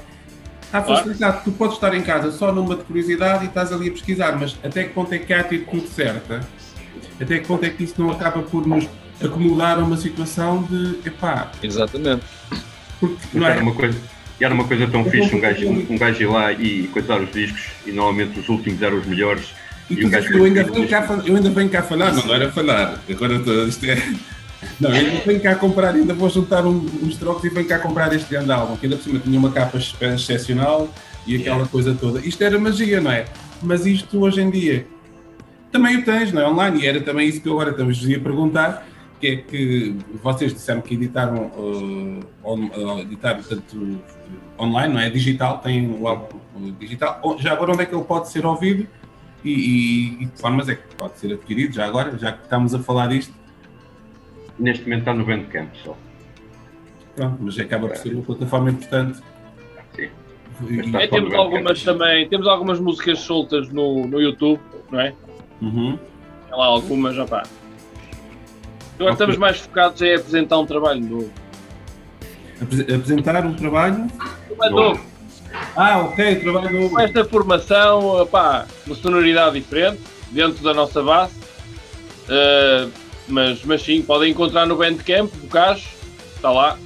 [0.61, 1.43] Está facilitado.
[1.43, 4.55] Tu podes estar em casa só numa de curiosidade e estás ali a pesquisar, mas
[4.63, 6.47] até que ponto é que há a atitude certa?
[7.19, 8.87] Até que ponto é que isso não acaba por nos
[9.21, 11.51] acumular uma situação de epá.
[11.61, 12.23] Exatamente.
[12.99, 13.51] Porque, não é?
[13.51, 13.99] era uma coisa,
[14.39, 17.31] era uma coisa tão fixe um gajo, um, um gajo ir lá e coitar os
[17.31, 19.53] discos e normalmente os últimos eram os melhores.
[19.89, 22.35] E, e um gajo eu, ainda venho cá, eu ainda venho cá falar, não, não
[22.35, 22.99] era falar.
[23.09, 23.33] Agora
[23.67, 23.97] isto é.
[24.77, 27.79] Não, eu ainda venho cá comprar, ainda vou juntar um, uns trocos e venho cá
[27.79, 30.93] comprar este grande álbum, que ainda por cima tinha uma capa excepcional
[31.25, 31.71] e aquela yeah.
[31.71, 32.19] coisa toda.
[32.19, 33.25] Isto era magia, não é?
[33.61, 34.85] Mas isto hoje em dia
[35.71, 36.47] também o tens, não é?
[36.47, 38.85] Online, e era também isso que eu agora também vos ia perguntar
[39.19, 44.01] que é que vocês disseram que editaram, uh, on, uh, editaram tanto
[44.57, 45.09] online, não é?
[45.09, 46.39] Digital, tem o álbum
[46.79, 47.21] digital.
[47.39, 48.87] Já agora onde é que ele pode ser ouvido
[49.43, 52.73] e, e, e de formas é que pode ser adquirido, já agora, já que estamos
[52.73, 53.33] a falar disto?
[54.57, 55.97] Neste momento está no Bandcamp só.
[57.15, 59.19] Pronto, mas acaba por ser uma plataforma importante.
[59.95, 60.09] Sim.
[60.97, 64.59] É, temos algumas também, temos algumas músicas soltas no, no YouTube,
[64.91, 65.13] não é?
[65.61, 65.97] Uhum.
[66.47, 67.43] Tem lá algumas, já pá.
[68.99, 69.27] Agora okay.
[69.27, 71.31] estamos mais focados em apresentar um trabalho novo.
[72.61, 74.07] Apresentar um trabalho?
[74.45, 75.05] Trabalho novo.
[75.73, 76.89] Ah, ok, trabalho novo.
[76.89, 81.31] Com esta formação, pá, uma sonoridade diferente, dentro da nossa base.
[82.27, 82.91] Uh,
[83.29, 85.87] mas, mas sim, podem encontrar no Bandcamp, do Cajo,
[86.35, 86.77] está lá.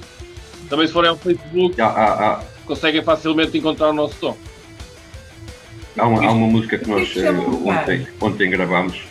[0.70, 2.44] Também se forem ao Facebook, ah, ah, ah.
[2.64, 4.36] conseguem facilmente encontrar o nosso som.
[5.98, 9.02] Há uma, há uma música que nós que uh, ontem, ontem gravámos.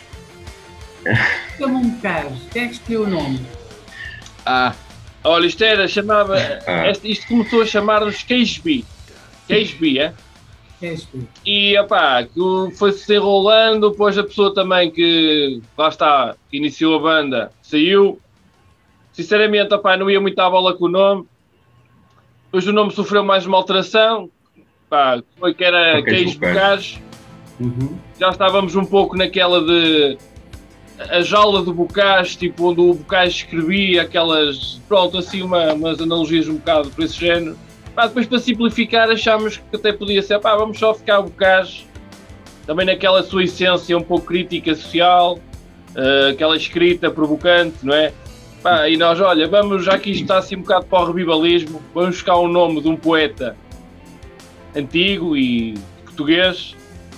[1.58, 2.38] Chama-me Carlos.
[2.52, 3.40] Quem é que escolheu o nome?
[4.46, 4.74] Ah,
[5.22, 6.36] olha, isto era, chamava.
[6.66, 6.90] Ah.
[7.02, 8.84] Isto começou a chamar-nos Queijbi.
[9.46, 10.14] Queijbi, é?
[10.80, 11.28] Queijbi.
[11.44, 12.26] E opá,
[12.76, 18.20] foi-se desenrolando, depois a pessoa também que lá está, que iniciou a banda, saiu.
[19.12, 21.26] Sinceramente, opá, não ia muito à bola com o nome.
[22.46, 24.30] Depois o nome sofreu mais uma alteração,
[24.88, 27.02] pá, foi que era Queijo Bocage.
[27.58, 27.98] Uhum.
[28.18, 30.18] Já estávamos um pouco naquela de
[30.98, 36.48] a jaula do Bocage, tipo onde o Bocage escrevia aquelas, pronto, assim uma, umas analogias
[36.48, 37.56] um bocado por esse género.
[37.94, 41.86] Pá, depois para simplificar achámos que até podia ser, pá, vamos só ficar o Bocage,
[42.66, 45.38] também naquela sua essência um pouco crítica social,
[45.96, 48.12] uh, aquela escrita provocante, não é?
[48.62, 51.82] Pá, e nós, olha, vamos, já que isto está assim um bocado para o revivalismo,
[51.92, 53.56] vamos buscar o nome de um poeta
[54.74, 55.74] antigo e
[56.04, 56.74] português,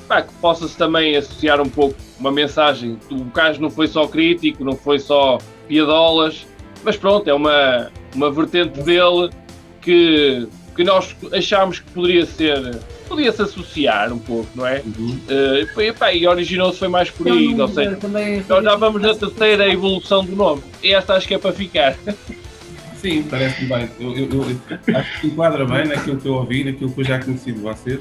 [0.06, 2.98] pá, que possa-se também associar um pouco uma mensagem.
[3.10, 5.38] O caso não foi só crítico, não foi só
[5.68, 6.46] piadolas,
[6.84, 9.30] mas pronto, é uma, uma vertente dele
[9.82, 12.78] que, que nós achámos que poderia ser
[13.08, 14.82] podia-se associar um pouco, não é?
[14.84, 15.18] Uhum.
[15.28, 17.96] Uh, e, pá, e originou-se foi mais por aí, não sei.
[18.48, 20.62] Nós já vamos na terceira evolução do nome.
[20.82, 21.96] E esta acho que é para ficar.
[23.00, 23.88] Sim, parece-me bem.
[24.00, 27.20] Eu, eu, eu, acho que enquadra bem naquilo que eu ouvi, naquilo que eu já
[27.20, 28.00] conheci de vocês.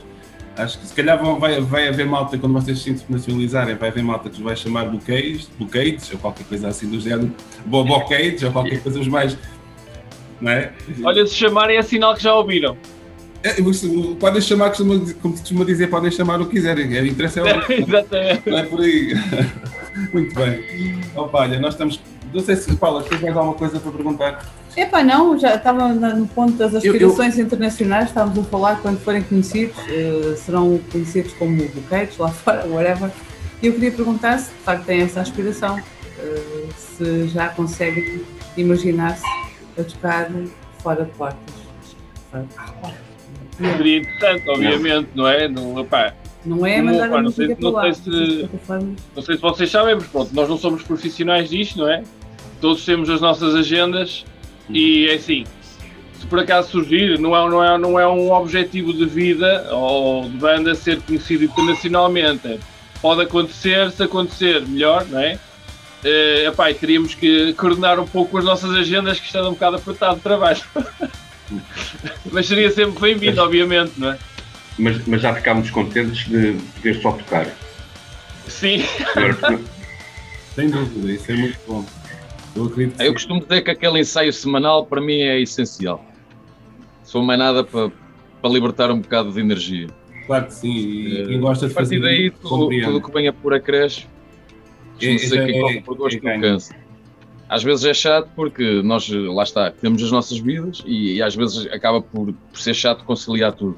[0.57, 4.29] Acho que se calhar vai, vai haver malta, quando vocês se internacionalizarem, vai haver malta
[4.29, 7.33] que os vai chamar buquês, buquês, ou qualquer coisa assim do género,
[7.65, 9.37] boboquês, ou qualquer coisa os mais.
[10.39, 10.71] Não é?
[11.03, 12.77] Olha, se chamarem é sinal que já ouviram.
[13.43, 13.53] É,
[14.19, 16.87] podem chamar, como, como se costuma dizer, podem chamar o que quiserem.
[16.87, 17.47] O interesse é o.
[17.71, 18.49] Exatamente.
[18.49, 19.13] Não é por aí.
[20.11, 20.99] Muito bem.
[21.15, 21.99] Opa, olha, nós estamos.
[22.33, 24.45] Não sei se, Paula, tens mais alguma coisa para perguntar?
[24.77, 27.45] Epá, não, já estava no ponto das aspirações eu, eu...
[27.45, 33.09] internacionais, estávamos a falar quando forem conhecidos, uh, serão conhecidos como buqueiros lá fora, whatever.
[33.61, 38.21] E eu queria perguntar se de facto têm essa aspiração, uh, se já conseguem
[38.57, 39.25] imaginar-se
[39.79, 40.29] a tocar
[40.79, 41.55] fora de portas.
[42.29, 43.05] Fora de portas.
[43.77, 45.47] Seria interessante, obviamente, não, não é?
[45.47, 46.13] Não, opá,
[46.45, 48.49] não é, mas não, sei, não, sei se,
[49.15, 52.03] não sei se vocês sabem, mas pronto, nós não somos profissionais disto, não é?
[52.59, 54.25] Todos temos as nossas agendas
[54.69, 55.45] e é assim,
[56.19, 60.29] se por acaso surgir, não é, não é, não é um objetivo de vida ou
[60.29, 62.59] de banda ser conhecido internacionalmente.
[63.01, 65.37] Pode acontecer, se acontecer, melhor, não é?
[66.03, 70.15] Uh, epá, teríamos que coordenar um pouco as nossas agendas, que estão um bocado apertado
[70.15, 70.61] de trabalho.
[72.31, 74.17] mas seria sempre bem-vindo, obviamente, não é?
[74.77, 77.47] Mas, mas já ficámos contentes de poder só tocar.
[78.47, 78.83] Sim.
[80.55, 81.85] Sem dúvida, isso é muito bom.
[82.55, 86.03] Eu, acredito eu costumo dizer que aquele ensaio semanal para mim é essencial.
[87.03, 87.91] Se for mais nada para,
[88.41, 89.87] para libertar um bocado de energia.
[90.25, 91.97] Claro que sim, e quem gosta de fazer.
[91.97, 94.09] A partir daí, tudo, tudo que venha por acréscimo,
[95.01, 96.85] é, sei é, que é, por gosto é, cansa
[97.47, 101.35] às vezes é chato porque nós, lá está, temos as nossas vidas e, e às
[101.35, 103.77] vezes acaba por, por, ser chato conciliar tudo.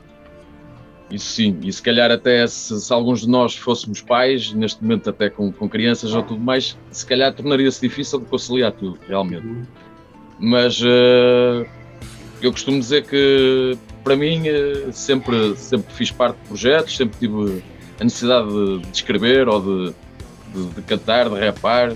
[1.10, 5.10] Isso sim, e se calhar até se, se, alguns de nós fôssemos pais, neste momento
[5.10, 9.48] até com, com crianças ou tudo mais, se calhar tornaria-se difícil de conciliar tudo, realmente.
[10.38, 11.66] Mas uh,
[12.42, 17.64] eu costumo dizer que para mim uh, sempre, sempre fiz parte de projetos, sempre tive
[18.00, 19.94] a necessidade de, de escrever ou de,
[20.54, 21.96] de, de cantar, de rapar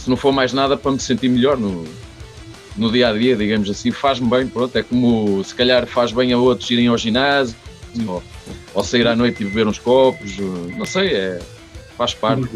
[0.00, 1.84] se não for mais nada para me sentir melhor no,
[2.76, 6.32] no dia a dia, digamos assim, faz-me bem, pronto, é como se calhar faz bem
[6.32, 7.54] a outros irem ao ginásio
[8.06, 8.22] ou,
[8.74, 10.36] ou sair à noite e beber uns copos,
[10.76, 11.38] não sei, é,
[11.96, 12.48] faz parte.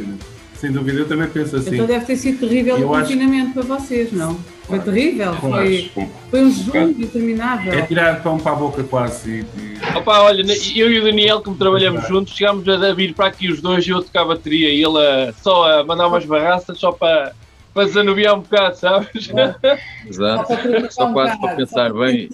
[0.64, 1.74] Sem dúvida, eu também penso assim.
[1.74, 3.68] Então deve ter sido terrível eu o confinamento acho...
[3.68, 4.38] para vocês, não?
[4.62, 5.90] Foi terrível, foi,
[6.30, 7.74] foi um jejum interminável.
[7.74, 9.40] É tirar pão para a boca quase.
[9.40, 9.96] E.
[9.98, 10.42] Opa, olha,
[10.74, 13.90] eu e o Daniel, como trabalhamos juntos, chegámos a vir para aqui os dois e
[13.90, 17.34] eu tocar a bateria e ele só a mandar umas barraças só para,
[17.74, 19.30] para desanuviar um bocado, sabes?
[20.08, 20.48] Exato.
[20.90, 22.30] Só, quase para pensar bem.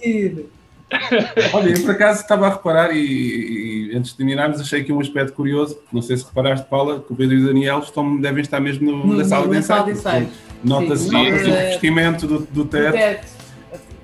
[1.53, 4.99] Olha, eu por acaso estava a reparar e, e, antes de terminarmos achei aqui um
[4.99, 8.41] aspecto curioso, não sei se reparaste, Paula, que o Pedro e o Daniel estão, devem
[8.41, 10.29] estar mesmo no, no, na sala de ensaio.
[10.63, 13.31] Nota-se nota o vestimento do, do teto.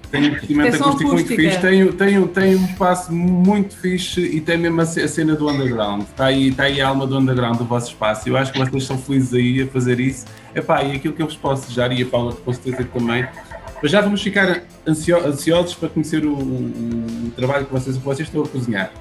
[0.09, 4.57] Tem um investimento acústico muito fixe, tem, tem, tem um espaço muito fixe e tem
[4.57, 6.03] mesmo a cena do underground.
[6.03, 8.27] Está aí, está aí a alma do underground do vosso espaço.
[8.29, 10.25] Eu acho que vocês são felizes aí a fazer isso.
[10.55, 13.27] Epá, e aquilo que eu vos posso desejar, e a Paula com certeza também,
[13.81, 18.27] mas já vamos ficar ansiosos para conhecer o, o, o trabalho que vocês, que vocês
[18.27, 18.91] estão a cozinhar.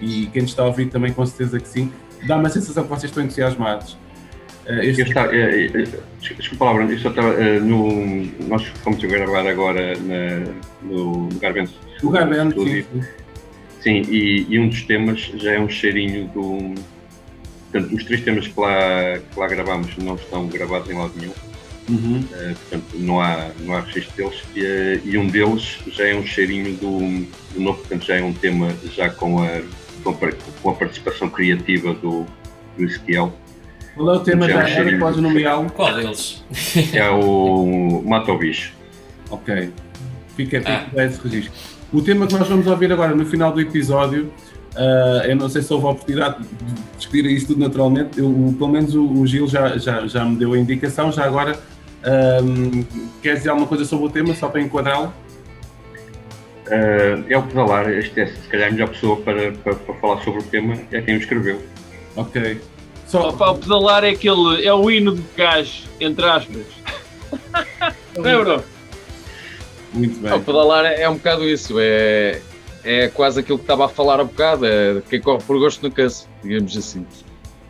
[0.00, 1.92] E quem está a ouvir também com certeza que sim.
[2.26, 3.96] Dá uma sensação que vocês estão entusiasmados.
[4.66, 5.02] Uh, este...
[5.02, 5.84] está, é, é,
[6.20, 8.48] desculpa a palavra, isto estava uh, no.
[8.48, 11.72] Nós fomos a gravar agora na, no Garvento.
[12.02, 12.84] No Garvento, sim.
[13.80, 16.74] Sim, e, e, um dos temas já é um cheirinho do.
[17.70, 21.32] Portanto, os três temas que lá, que lá gravamos não estão gravados em lado nenhum.
[21.88, 22.18] Uhum.
[22.18, 24.42] Uh, portanto, não há, não há registro deles.
[24.54, 26.98] E, e, um deles já é um cheirinho do,
[27.54, 29.62] do novo, portanto, já é um tema já com a,
[30.02, 30.32] com a,
[30.62, 32.26] com a participação criativa do,
[32.76, 33.32] do Ezequiel
[33.96, 34.98] qual é o tema da era?
[34.98, 35.70] Pode nomeá-lo?
[35.70, 36.44] Qual deles?
[36.92, 38.74] É o Mata o Bicho.
[39.30, 39.72] Ok.
[40.36, 41.04] Fica, fica ah.
[41.04, 41.52] esse registro.
[41.90, 44.30] O tema que nós vamos ouvir agora no final do episódio,
[44.74, 48.68] uh, eu não sei se houve a oportunidade de discutir isso tudo naturalmente, eu, pelo
[48.68, 51.58] menos o, o, Gil já, já, já me deu a indicação, já agora
[52.04, 52.84] um,
[53.22, 55.12] quer dizer alguma coisa sobre o tema, só para enquadrá-lo?
[56.66, 60.22] Uh, é o Pedalar, este é se calhar a melhor pessoa para, para, para falar
[60.22, 61.62] sobre o tema, é quem o escreveu.
[62.16, 62.60] Ok.
[63.06, 63.28] Só...
[63.28, 66.66] Opa, o pedalar é aquele, é o hino de gás, entre aspas.
[68.16, 68.64] Não é, bro?
[69.92, 70.32] Muito bem.
[70.32, 72.40] O pedalar é, é um bocado isso, é,
[72.82, 75.92] é quase aquilo que estava a falar há bocado, é quem corre por gosto no
[75.92, 77.06] cansa, digamos assim.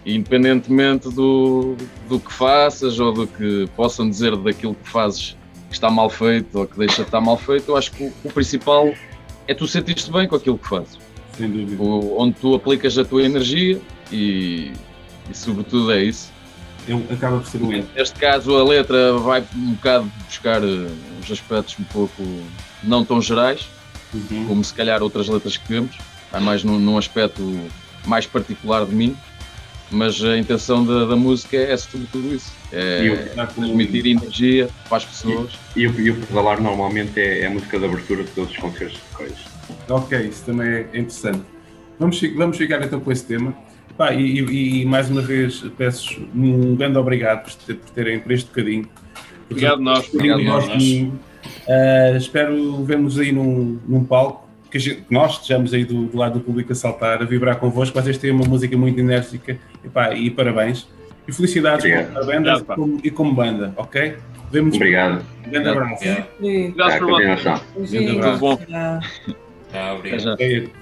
[0.07, 1.77] Independentemente do,
[2.09, 5.37] do que faças ou do que possam dizer daquilo que fazes
[5.69, 8.13] que está mal feito ou que deixa de estar mal feito, eu acho que o,
[8.23, 8.95] o principal
[9.49, 10.97] é tu sentir-te bem com aquilo que fazes.
[11.37, 11.83] Sem dúvida.
[11.83, 13.81] O, onde tu aplicas a tua energia
[14.13, 14.71] e,
[15.29, 16.33] e sobretudo é isso.
[16.87, 17.89] Eu, acaba por ser um erro.
[17.97, 20.89] Neste caso, a letra vai um bocado buscar uh,
[21.21, 22.23] uns aspectos um pouco
[22.83, 23.69] não tão gerais,
[24.15, 24.47] uhum.
[24.47, 25.99] como se calhar outras letras que temos,
[26.31, 27.43] vai mais num, num aspecto
[28.07, 29.17] mais particular de mim,
[29.91, 33.17] mas a intenção da, da música é sobretudo isso, é
[33.55, 35.53] transmitir energia para as pessoas.
[35.75, 38.57] E, e, e o pedalar normalmente é, é, a música de abertura de todos os
[38.57, 39.45] concertos de Correios.
[39.89, 41.43] Ok, isso também é interessante.
[41.99, 43.55] Vamos, vamos ficar então com esse tema.
[43.97, 48.21] Pá, e, e, e, mais uma vez peço um grande obrigado por, ter, por terem
[48.21, 48.87] por este bocadinho.
[49.49, 50.13] Obrigado nós.
[50.13, 50.67] Obrigado nós.
[50.67, 54.46] Uh, espero vermos aí num, num palco,
[54.77, 58.01] que, gente, nós estejamos aí do, do, lado do público a saltar, a vibrar convosco.
[58.01, 60.87] Vocês têm uma música muito enérgica e, pá, e parabéns.
[61.27, 64.17] E felicidades com a banda e, como, e como banda, ok?
[64.51, 65.25] Vemos Obrigado.
[65.45, 66.05] Um grande abraço.
[66.39, 67.61] Obrigado por continuação.
[67.75, 68.59] Tudo bom.
[68.73, 69.97] Ah,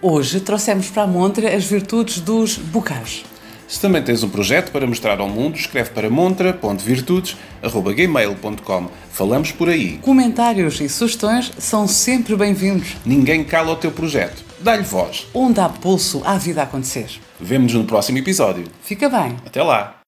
[0.03, 3.25] Hoje trouxemos para a montra as virtudes dos bocais.
[3.67, 8.89] Se também tens um projeto para mostrar ao mundo, escreve para montra.virtudes.gmail.com.
[9.11, 9.99] Falamos por aí.
[9.99, 12.97] Comentários e sugestões são sempre bem-vindos.
[13.05, 14.43] Ninguém cala o teu projeto.
[14.61, 15.27] Dá-lhe voz.
[15.35, 17.11] Onde há pulso, há vida a acontecer.
[17.41, 18.65] Vemo-nos no próximo episódio.
[18.83, 19.37] Fica bem.
[19.45, 20.01] Até lá.